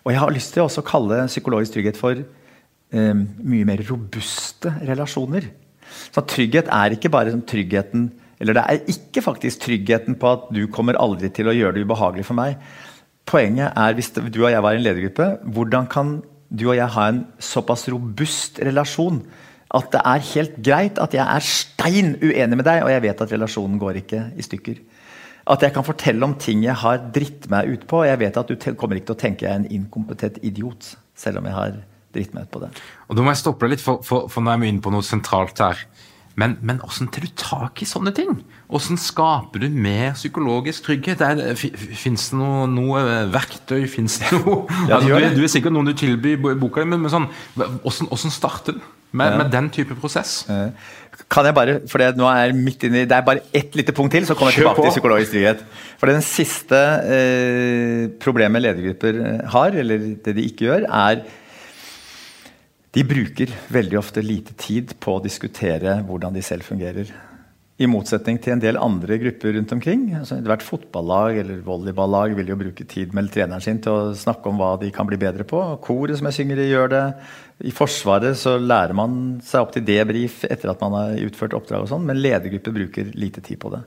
[0.06, 5.50] Og jeg har lyst til å kalle psykologisk trygghet for eh, mye mer robuste relasjoner.
[6.14, 10.64] Så trygghet er ikke bare tryggheten Eller det er ikke faktisk tryggheten på at du
[10.74, 12.56] kommer aldri til å gjøre det ubehagelig for meg.
[13.30, 16.16] Poenget er, hvis du og jeg var i en ledergruppe, hvordan kan
[16.50, 19.22] du og jeg ha en såpass robust relasjon
[19.72, 23.24] at det er helt greit at jeg er stein uenig med deg, og jeg vet
[23.24, 24.82] at relasjonen går ikke i stykker.
[25.52, 28.38] At jeg kan fortelle om ting jeg har dritt meg ut på, og jeg vet
[28.38, 31.56] at du kommer ikke til å tenke jeg er en inkompetent idiot, selv om jeg
[31.56, 31.80] har
[32.12, 32.72] dritt meg ut på det.
[33.08, 34.94] Og Da må jeg stoppe deg litt, for, for, for nå er vi inne på
[34.94, 35.86] noe sentralt her.
[36.40, 38.32] Men, men hvordan tar du tak i sånne ting?
[38.72, 41.24] Hvordan skaper du mer psykologisk trygghet?
[41.60, 43.84] Fins det noe, noe verktøy?
[43.92, 47.12] Fins det noe ja, altså, du, du, er sikkert noen du tilbyr boka, men, men
[47.12, 48.90] sånn, hvordan, hvordan starter du?
[49.12, 49.40] Med, ja.
[49.42, 50.46] med, den type prosess?
[51.28, 54.16] Kan jeg bare, for det, nå er midt inne, det er bare ett lite punkt
[54.16, 55.66] til, så kommer jeg tilbake til psykologisk trygghet.
[56.00, 56.80] For Den siste
[57.12, 59.20] eh, problemet ledergrupper
[59.52, 61.26] har, eller det de ikke gjør, er
[62.92, 67.12] de bruker veldig ofte lite tid på å diskutere hvordan de selv fungerer.
[67.82, 70.04] I motsetning til en del andre grupper rundt omkring.
[70.20, 74.52] Altså, Hvert fotballag eller volleyballag vil jo bruke tid med treneren sin til å snakke
[74.52, 75.62] om hva de kan bli bedre på.
[75.82, 77.06] Koret som jeg synger i, gjør det.
[77.66, 81.88] I Forsvaret så lærer man seg opp til debrief etter at man har utført oppdrag,
[81.88, 83.82] og sånn, men ledergrupper bruker lite tid på det.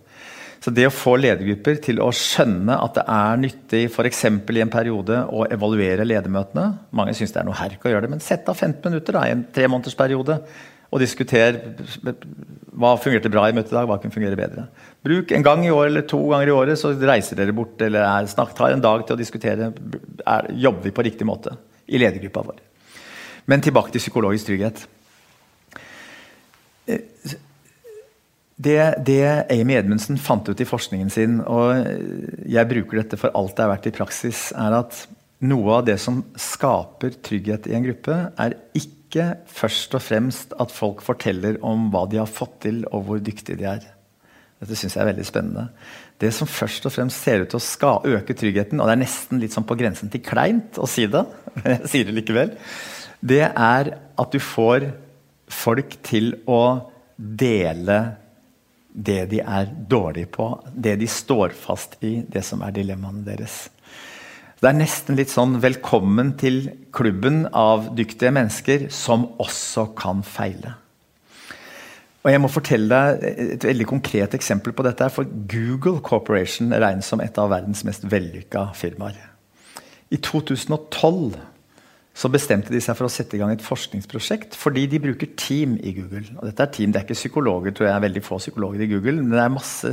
[0.64, 4.22] Så det å få ledergrupper til å skjønne at det er nyttig f.eks.
[4.24, 8.12] i en periode å evaluere ledermøtene Mange syns det er noe herk å gjøre det,
[8.14, 10.38] men sett av 15 minutter da, i en tremånedersperiode
[10.94, 11.59] og diskuter
[12.72, 14.68] hva fungerte bra i møtet i dag, hva kunne fungere bedre.
[15.05, 18.07] Bruk en gang i år eller to ganger i året, så reiser dere bort eller
[18.07, 19.72] er, snak, tar en dag til å diskutere.
[20.22, 21.59] Er, jobber vi på riktig måte
[21.90, 22.62] i ledergruppa vår?
[23.50, 24.87] Men tilbake til psykologisk trygghet.
[28.55, 31.75] Det, det, Amy Edmundsen fant ut i forskningen sin, og
[32.47, 35.01] jeg bruker dette for alt det er verdt i praksis, er at
[35.45, 40.73] noe av det som skaper trygghet i en gruppe, er ikke først og fremst at
[40.75, 43.85] folk forteller om hva de har fått til, og hvor dyktige de er.
[44.62, 45.69] Dette syns jeg er veldig spennende.
[46.23, 49.43] Det som først og fremst ser ut til å øke tryggheten, og det er nesten
[49.43, 51.27] litt sånn på grensen til kleint å si det,
[51.59, 52.55] men jeg sier det likevel,
[53.25, 54.93] det er at du får
[55.51, 56.62] folk til å
[57.19, 57.99] dele
[58.94, 63.68] det de er dårlige på, det de står fast i, det som er dilemmaene deres.
[64.62, 70.74] Det er nesten litt sånn 'velkommen til klubben av dyktige mennesker som også kan feile'.
[72.24, 75.11] Og Jeg må fortelle deg et veldig konkret eksempel på dette.
[75.11, 79.18] For Google Corporation regnes som et av verdens mest vellykka firmaer.
[80.11, 81.35] I 2012
[82.14, 85.74] så bestemte de seg for å sette i gang et forskningsprosjekt fordi de bruker team
[85.83, 86.22] i Google.
[86.38, 88.90] Og dette er team, Det er ikke psykologer, tror jeg er veldig få psykologer i
[88.92, 89.90] Google, men det er masse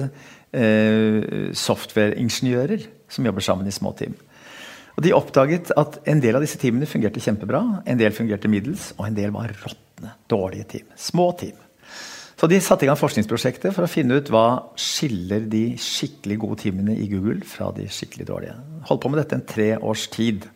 [0.53, 4.13] eh, softwareingeniører som jobber sammen i små team.
[4.97, 8.91] Og De oppdaget at en del av disse teamene fungerte kjempebra, en del fungerte middels,
[8.99, 10.87] og en del var råtne, dårlige team.
[10.95, 11.57] Små team.
[12.37, 16.57] Så de satte i gang forskningsprosjektet for å finne ut hva skiller de skikkelig gode
[16.63, 18.55] teamene i Google fra de skikkelig dårlige.
[18.89, 20.47] Holdt på med dette en tre års tid.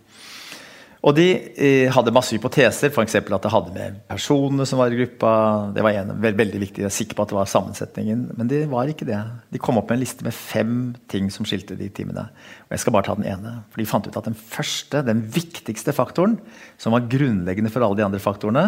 [1.06, 1.26] Og de
[1.62, 3.16] eh, hadde masse hypoteser, f.eks.
[3.20, 5.34] at det hadde med personene som var i gruppa
[5.76, 8.50] Det var en, veld, veldig viktig, Jeg er sikker på at det var sammensetningen, men
[8.50, 9.20] det var ikke det.
[9.54, 12.26] De kom opp med en liste med fem ting som skilte de timene.
[12.66, 13.54] Og jeg skal bare ta den ene.
[13.70, 16.40] For de fant ut at den første, den viktigste faktoren,
[16.82, 18.66] som var grunnleggende for alle de andre faktorene,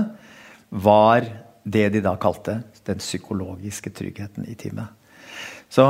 [0.70, 1.26] var
[1.68, 4.94] det de da kalte den psykologiske tryggheten i teamet.
[5.74, 5.90] Så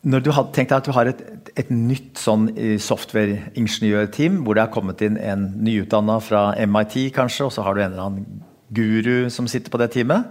[0.00, 4.56] når du hadde tenkt deg at du har et, et nytt sånn eh, softwareingeniørteam, hvor
[4.56, 8.06] det har kommet inn en nyutdanna fra MIT, kanskje, og så har du en eller
[8.06, 8.40] annen
[8.72, 10.30] guru som sitter på det teamet.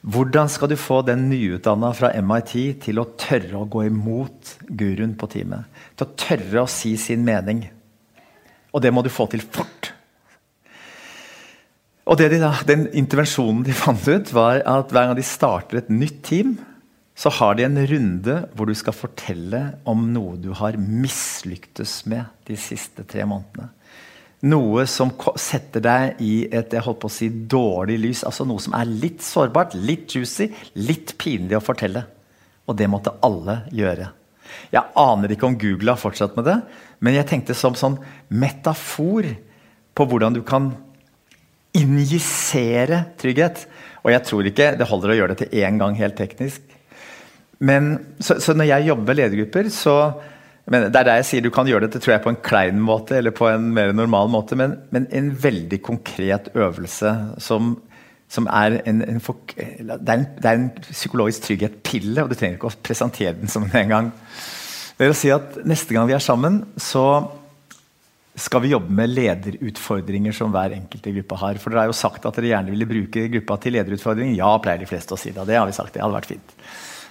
[0.00, 5.16] Hvordan skal du få den nyutdanna fra MIT til å tørre å gå imot guruen
[5.16, 5.80] på teamet?
[5.96, 7.66] Til å tørre å si sin mening.
[8.72, 9.92] Og det må du få til fort.
[12.10, 15.92] Og de da, Den intervensjonen de fant ut, var at hver gang de starter et
[15.92, 16.58] nytt team,
[17.20, 22.24] så har de en runde hvor du skal fortelle om noe du har mislyktes med
[22.48, 23.68] de siste tre månedene.
[24.48, 28.22] Noe som setter deg i et jeg holdt på å si, dårlig lys.
[28.24, 30.48] altså Noe som er litt sårbart, litt juicy,
[30.80, 32.06] litt pinlig å fortelle.
[32.64, 34.08] Og det måtte alle gjøre.
[34.72, 36.56] Jeg aner ikke om Google har fortsatt med det,
[37.04, 38.00] men jeg tenkte som sånn
[38.32, 39.28] metafor
[39.92, 40.72] på hvordan du kan
[41.76, 43.66] injisere trygghet.
[44.00, 46.64] Og jeg tror ikke det holder å gjøre det til én gang helt teknisk.
[47.60, 49.96] Men, så, så, når jeg jobber med ledergrupper, så
[50.70, 52.76] men Det er der jeg sier du kan gjøre dette tror jeg, på en klein
[52.78, 57.10] måte eller på en mer normal måte, men, men en veldig konkret øvelse
[57.42, 57.72] som,
[58.30, 62.60] som er, en, en, det er en, det er en psykologisk trygghet-pille, og du trenger
[62.60, 64.12] ikke å presentere den som en gang.
[65.00, 67.06] Det er å si at Neste gang vi er sammen, så
[68.38, 71.58] skal vi jobbe med lederutfordringer som hver enkelt i gruppa har.
[71.58, 74.38] For dere har jo sagt at dere gjerne ville bruke gruppa til lederutfordringer.
[74.38, 75.48] Ja, pleier de fleste å si det.
[75.48, 75.96] Det har vi sagt.
[75.96, 76.54] Det hadde vært fint.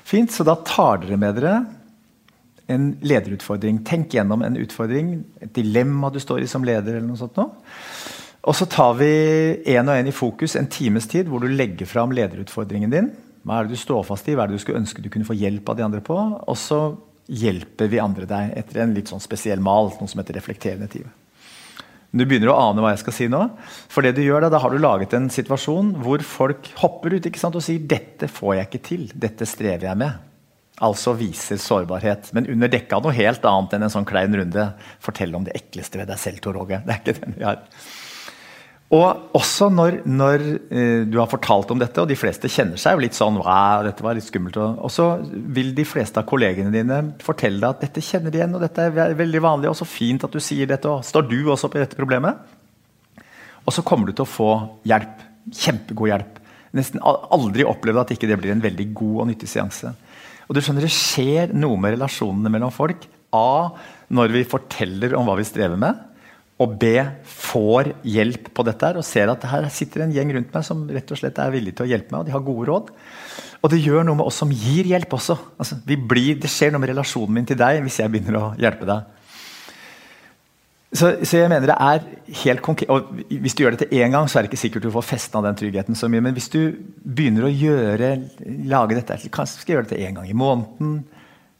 [0.09, 1.59] Fint, så da tar dere med dere
[2.69, 3.83] en lederutfordring.
[3.85, 6.97] Tenk gjennom en utfordring, et dilemma du står i som leder.
[6.97, 7.45] eller noe sånt nå.
[8.49, 9.09] Og så tar vi
[9.69, 13.11] én og én i fokus en times tid hvor du legger fram lederutfordringen din.
[13.43, 15.27] Hva er det du står fast i, hva er det du skulle ønske du kunne
[15.27, 16.17] få hjelp av de andre på?
[16.17, 16.79] Og så
[17.29, 21.05] hjelper vi andre deg etter en litt sånn spesiell mal, noe som heter reflekterende tid.
[22.09, 23.43] Du begynner å ane hva jeg skal si nå.
[23.91, 27.29] For det du gjør Da da har du laget en situasjon hvor folk hopper ut
[27.37, 30.17] sant, og sier 'dette får jeg ikke til', 'dette strever jeg med'.
[30.81, 32.31] Altså viser sårbarhet.
[32.33, 34.73] Men under dekka noe helt annet enn en sånn klein runde.
[35.03, 36.81] Fortell om det ekleste ved deg selv, Tor Åge.
[36.85, 37.59] Det er ikke den vi har.
[38.89, 42.95] Og også når, når eh, du har fortalt om dette, og de fleste kjenner seg
[42.95, 43.37] jo litt sånn
[43.85, 47.83] dette var litt skummelt, og, så vil de fleste av kollegene dine fortelle deg at
[47.85, 50.71] dette kjenner de igjen, og dette er veldig vanlig, og så fint at du sier
[50.71, 52.41] dette, og står du også på dette problemet?
[53.61, 54.51] Og så kommer du til å få
[54.89, 55.21] hjelp.
[55.53, 56.41] Kjempegod hjelp.
[56.73, 59.93] Nesten aldri opplevd at ikke det blir en veldig god og nyttig seanse.
[60.49, 63.05] Og du skjønner, Det skjer noe med relasjonene mellom folk.
[63.37, 63.69] A.
[64.09, 66.08] Når vi forteller om hva vi strever med.
[66.59, 66.91] Og B.
[67.39, 70.87] Får hjelp på dette her, og ser at her sitter en gjeng rundt meg som
[70.91, 72.19] rett og slett er villig til å hjelpe meg.
[72.21, 72.91] og de har gode råd.
[73.59, 75.37] Og det gjør noe med oss som gir hjelp også.
[75.59, 78.87] Altså, blir, det skjer noe med relasjonen min til deg hvis jeg begynner å hjelpe
[78.87, 79.15] deg.
[80.89, 82.05] Så, så, jeg mener det er
[82.43, 84.93] helt konkret, og Hvis du gjør dette én gang, så er det ikke sikkert du
[84.95, 86.23] får festa den tryggheten så mye.
[86.25, 86.61] Men hvis du
[87.03, 88.09] begynner å gjøre,
[88.71, 91.03] lage dette, kanskje skal gjøre dette én gang i måneden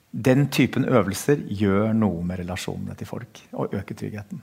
[0.09, 4.41] Den typen øvelser gjør noe med relasjonene til folk og øker tryggheten.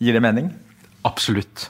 [0.00, 0.48] Gir det mening?
[1.04, 1.68] Absolutt.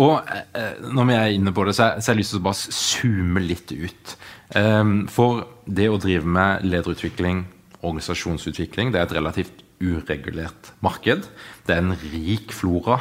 [0.00, 0.20] Og
[0.58, 3.42] eh, når vi er inne på det, så, har jeg lyst til å bare zoome
[3.44, 4.14] litt ut.
[4.54, 7.44] Um, for det å drive med lederutvikling,
[7.84, 11.28] organisasjonsutvikling, det er et relativt uregulert marked.
[11.66, 12.98] Det er en rik flora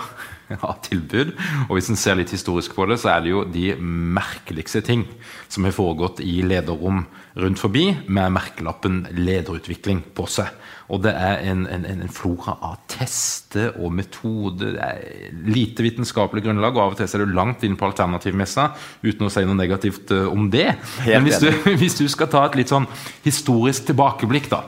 [0.70, 1.34] av tilbud.
[1.68, 5.08] Og hvis en ser litt historisk på det, så er det jo de merkeligste ting
[5.52, 10.52] som har foregått i lederrom rundt forbi med merkelappen 'lederutvikling' på seg.
[10.94, 14.74] Og det er en, en, en flora av tester og metode.
[14.76, 18.70] Det er lite vitenskapelig grunnlag, og av og til er du langt inn på alternativmessa
[19.02, 20.74] uten å si noe negativt eh, om det.
[21.08, 21.50] Men hvis du,
[21.82, 22.90] hvis du skal ta et litt sånn
[23.26, 24.66] historisk tilbakeblikk, da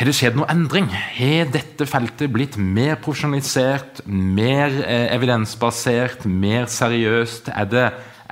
[0.00, 0.86] har det skjedd noe endring?
[0.88, 7.50] Har dette feltet blitt mer profesjonalisert, mer eh, evidensbasert, mer seriøst?
[7.52, 7.82] Er det,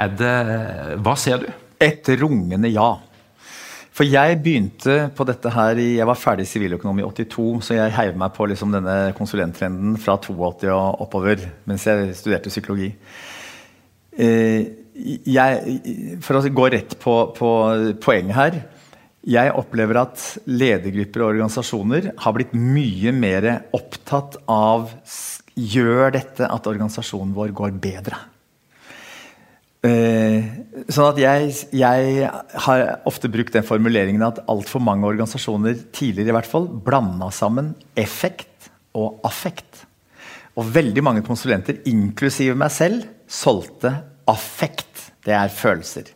[0.01, 0.31] er det,
[1.05, 1.51] hva ser du?
[1.85, 2.87] Et rungende ja.
[3.93, 8.17] For jeg begynte på dette her Jeg var ferdig siviløkonom i 82, så jeg heiv
[8.17, 12.95] meg på liksom denne konsulenttrenden fra 82 og oppover mens jeg studerte psykologi.
[14.17, 14.73] Eh,
[15.29, 15.79] jeg,
[16.25, 17.55] for å gå rett på, på
[18.01, 18.61] poenget her
[19.29, 24.93] jeg opplever at ledergrupper og organisasjoner har blitt mye mer opptatt av
[25.59, 28.19] Gjør dette at organisasjonen vår går bedre?
[29.83, 30.45] Eh,
[30.91, 32.29] sånn at jeg, jeg,
[32.65, 37.73] har ofte brukt den formuleringen at altfor mange organisasjoner tidligere i hvert fall, blanda sammen
[37.99, 39.85] effekt og affekt.
[40.59, 43.97] Og veldig mange konsulenter, inklusive meg selv, solgte
[44.31, 45.11] affekt.
[45.27, 46.15] Det er følelser.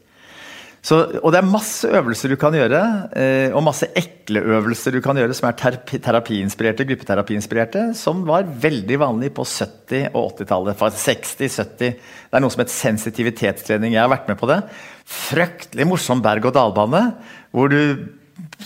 [0.82, 2.78] Så, og det er masse øvelser du kan gjøre,
[3.14, 8.48] eh, og masse ekle øvelser du kan gjøre som er terapi, terapiinspirerte, gruppeterapiinspirerte, som var
[8.64, 10.82] veldig vanlig på 70- og 80-tallet.
[11.04, 11.78] 60-70.
[11.78, 13.94] Det er noe som heter sensitivitetstrening.
[13.94, 14.58] Jeg har vært med på det.
[15.06, 17.04] Fryktelig morsom berg-og-dal-bane,
[17.54, 18.10] hvor du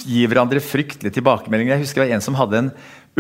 [0.07, 1.77] gir hverandre fryktelige tilbakemeldinger.
[1.77, 2.75] Jeg husker det var en som hadde en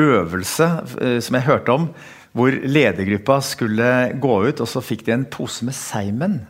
[0.08, 0.72] øvelse
[1.04, 1.90] eh, som jeg hørte om,
[2.36, 3.94] hvor ledergruppa skulle
[4.24, 6.46] gå ut, og så fikk de en pose med Seimen.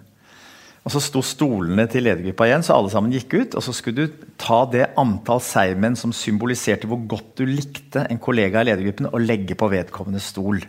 [0.87, 3.57] Og Så sto stolene til ledergruppa igjen, så alle sammen gikk ut.
[3.59, 8.20] Og så skulle du ta det antall seigmenn som symboliserte hvor godt du likte en
[8.22, 10.62] kollega i ledergruppen, og legge på vedkommende stol.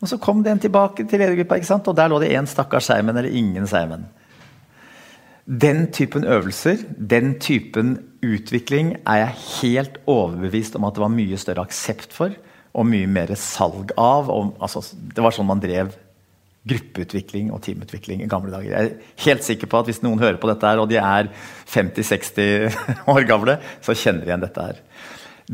[0.00, 1.88] Og Så kom den tilbake til ledergruppa, ikke sant?
[1.88, 4.08] og der lå det én stakkars seigmenn eller ingen seigmenn.
[5.44, 11.36] Den typen øvelser, den typen utvikling, er jeg helt overbevist om at det var mye
[11.36, 12.32] større aksept for,
[12.72, 14.32] og mye mer salg av.
[14.32, 15.92] Og, altså, det var sånn man drev
[16.68, 18.70] gruppeutvikling og teamutvikling i gamle dager.
[18.70, 21.30] Jeg er helt sikker på at hvis noen hører på dette her, og de er
[21.72, 22.76] 50-60
[23.14, 24.78] år gamle, så kjenner de igjen dette her.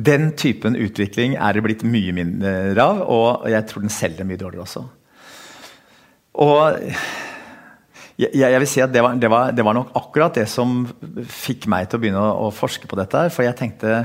[0.08, 4.40] Den typen utvikling er det blitt mye mindre av, og jeg tror den selger mye
[4.40, 4.84] dårligere også.
[6.38, 6.78] Og
[8.18, 10.82] jeg, jeg vil si at det var, det, var, det var, nok akkurat det som
[11.24, 13.24] fikk meg til å begynne å, å forske på dette.
[13.24, 14.04] her, For jeg tenkte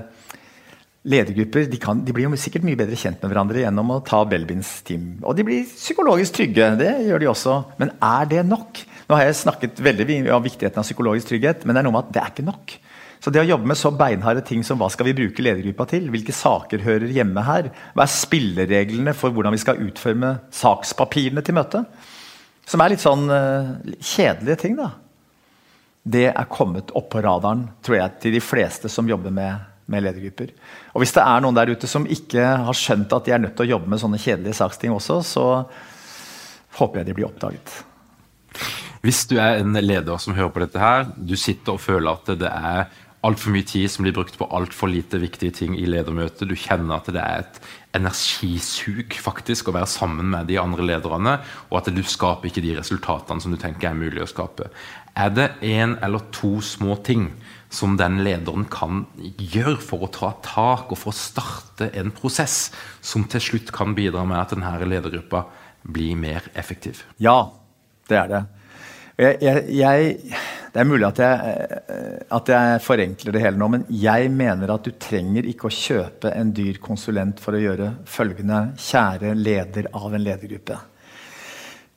[1.03, 4.21] ledergrupper de, kan, de, blir jo sikkert mye bedre kjent med hverandre gjennom å ta
[4.27, 5.17] Belbins team.
[5.23, 6.69] Og de blir psykologisk trygge.
[6.79, 7.57] Det gjør de også.
[7.81, 8.79] Men er det nok?
[9.09, 12.05] Nå har jeg snakket veldig om viktigheten av psykologisk trygghet, men det er noe med
[12.07, 12.75] at det er ikke nok.
[13.23, 16.09] Så det å jobbe med så beinharde ting som hva skal vi bruke ledergruppa til,
[16.11, 21.55] hvilke saker hører hjemme her, hva er spillereglene for hvordan vi skal utforme sakspapirene til
[21.55, 21.87] møtet,
[22.67, 24.89] som er litt sånn uh, kjedelige ting, da.
[26.03, 30.05] Det er kommet opp på radaren, tror jeg, til de fleste som jobber med med
[30.05, 30.51] ledergrupper.
[30.93, 33.55] Og Hvis det er noen der ute som ikke har skjønt at de er nødt
[33.57, 35.47] til å jobbe med sånne kjedelige saksting også, så
[36.79, 37.75] håper jeg de blir oppdaget.
[39.03, 42.29] Hvis du er en leder som hører på dette her, du sitter og føler at
[42.39, 42.85] det er
[43.23, 46.47] altfor mye tid som blir brukt på altfor lite viktige ting i ledermøtet.
[46.49, 47.59] Du kjenner at det er et
[47.95, 51.37] energisug faktisk å være sammen med de andre lederne,
[51.69, 54.69] og at du skaper ikke de resultatene som du tenker er mulig å skape.
[55.15, 57.29] Er det én eller to små ting
[57.73, 59.05] som den lederen kan
[59.37, 62.71] gjøre for å ta tak og for å starte en prosess
[63.01, 65.45] som til slutt kan bidra med at denne ledergruppa
[65.83, 67.05] blir mer effektiv?
[67.21, 67.53] Ja,
[68.09, 68.43] det er det.
[69.13, 70.43] Jeg, jeg, jeg,
[70.73, 71.65] det er mulig at jeg,
[72.33, 76.31] at jeg, forenkler det hele nå, men jeg mener at du trenger ikke å kjøpe
[76.33, 80.79] en dyr konsulent for å gjøre følgende, kjære leder av en ledergruppe.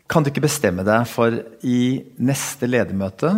[0.07, 1.81] Kan du ikke bestemme deg for i
[2.20, 3.33] neste ledermøte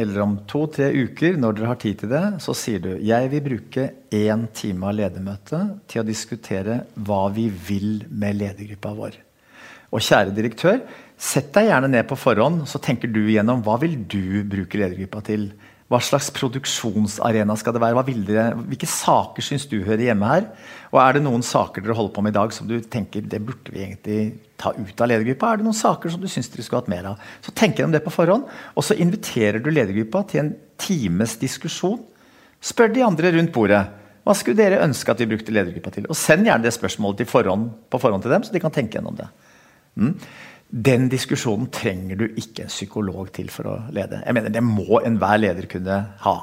[0.00, 3.42] eller om to-tre uker, når dere har tid til det, så sier du jeg vil
[3.42, 9.18] bruke én time av ledermøtet til å diskutere hva vi vil med ledergruppa vår.
[9.90, 10.78] Og kjære direktør,
[11.20, 15.20] sett deg gjerne ned på forhånd, så tenker du igjennom hva vil du bruke ledergruppa
[15.26, 15.50] til.
[15.90, 18.04] Hva slags produksjonsarena skal det være?
[18.22, 20.44] Dere, hvilke saker syns du hører hjemme her?
[20.94, 23.40] Og er det noen saker dere holder på med i dag som du tenker det
[23.42, 24.20] burde vi egentlig
[24.60, 25.50] ta ut av ledergruppa?
[25.50, 27.24] Er det noen saker som du syns dere skulle hatt mer av?
[27.42, 31.98] Så tenk gjennom det på forhånd, og så inviterer du ledergruppa til en times diskusjon.
[32.62, 33.82] Spør de andre rundt bordet.
[34.22, 36.06] Hva skulle dere ønske at vi brukte ledergruppa til?
[36.06, 39.18] Og send gjerne det spørsmålet forhånd, på forhånd til dem, så de kan tenke gjennom
[39.18, 39.26] det.
[39.98, 40.14] Mm.
[40.70, 44.22] Den diskusjonen trenger du ikke en psykolog til for å lede.
[44.22, 46.36] Jeg mener, Det må enhver leder kunne ha.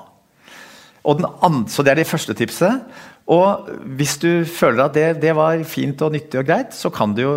[1.07, 2.81] Andre, så Det er det første tipset.
[3.27, 3.67] Og
[3.99, 7.21] hvis du føler at det, det, var fint og nyttig og greit, så kan du
[7.21, 7.33] jo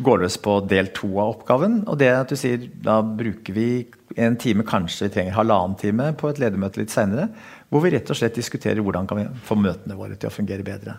[0.00, 1.84] gå løs på del to av oppgaven.
[1.90, 3.70] Og det at du sier da bruker vi
[4.16, 7.28] en time, kanskje vi trenger halvannen time på et ledermøte litt seinere,
[7.70, 10.66] hvor vi rett og slett diskuterer hvordan kan vi få møtene våre til å fungere
[10.66, 10.98] bedre.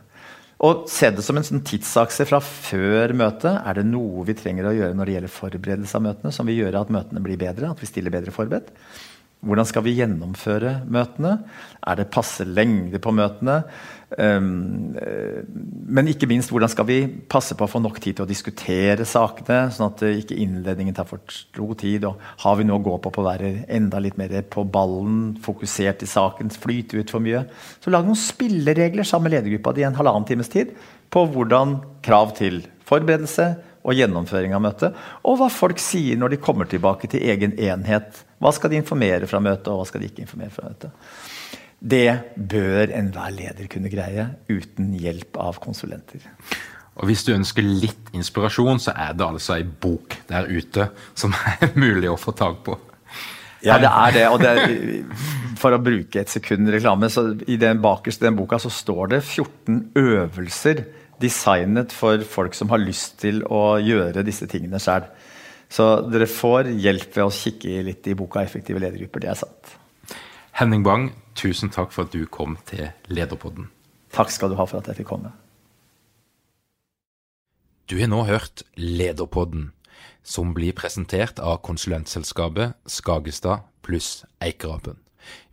[0.62, 3.56] Og se det som en sånn tidsakse fra før møtet.
[3.66, 6.60] Er det noe vi trenger å gjøre når det gjelder forberedelse av møtene, som vil
[6.62, 7.72] gjøre at møtene blir bedre?
[7.74, 8.70] At vi stiller bedre forberedt?
[9.42, 11.34] Hvordan skal vi gjennomføre møtene?
[11.82, 13.64] Er det passe lengde på møtene?
[14.20, 14.92] Um,
[15.88, 16.98] men ikke minst, hvordan skal vi
[17.32, 21.08] passe på å få nok tid til å diskutere sakene, sånn at ikke innledningen tar
[21.08, 22.08] for stor tid?
[22.10, 25.38] Og har vi noe å gå på på å være enda litt mer på ballen,
[25.44, 27.46] fokusert i saken, flyte ut for mye?
[27.80, 30.76] Så lag noen spilleregler sammen med ledergruppa di en halvannen times tid
[31.12, 33.52] på hvordan krav til forberedelse
[33.82, 38.26] og gjennomføring av møtet, og hva folk sier når de kommer tilbake til egen enhet.
[38.42, 41.08] Hva skal de informere fra møtet, og hva skal de ikke informere fra møtet?
[41.82, 46.22] Det bør enhver leder kunne greie uten hjelp av konsulenter.
[47.00, 51.34] Og Hvis du ønsker litt inspirasjon, så er det altså ei bok der ute som
[51.34, 52.78] er mulig å få tak på.
[53.66, 54.26] Ja, det er det.
[54.30, 55.02] Og det er,
[55.62, 59.22] for å bruke et sekund reklame, så i den bakerste den boka så står det
[59.24, 60.86] 14 øvelser
[61.22, 65.06] designet for folk som har lyst til å gjøre disse tingene sjøl.
[65.72, 69.22] Så dere får hjelp ved å kikke litt i boka 'Effektive ledergrupper'.
[69.22, 69.78] Det er sant.
[70.52, 73.70] Henning Bang, tusen takk for at du kom til Lederpodden.
[74.12, 75.32] Takk skal du ha for at jeg fikk komme.
[77.90, 79.72] Du har nå hørt Lederpodden,
[80.24, 85.00] som blir presentert av konsulentselskapet Skagestad pluss Eikerapen.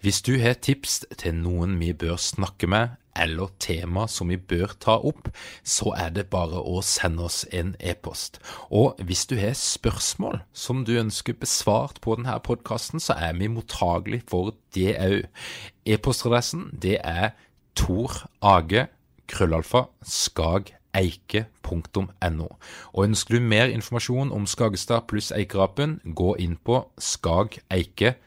[0.00, 4.72] Hvis du har tips til noen vi bør snakke med, eller tema som vi bør
[4.80, 5.28] ta opp,
[5.66, 8.38] så er det bare å sende oss en e-post.
[8.70, 13.48] Og hvis du har spørsmål som du ønsker besvart på denne podkasten, så er vi
[13.52, 15.26] mottagelig for det òg.
[15.88, 17.30] E-postadressen det er
[17.78, 18.86] torage,
[19.28, 20.78] krøllalfa, skageike.no.
[22.94, 28.18] Og ønsker du mer informasjon om Skagestad pluss Eikerapen, gå inn på skageike.no.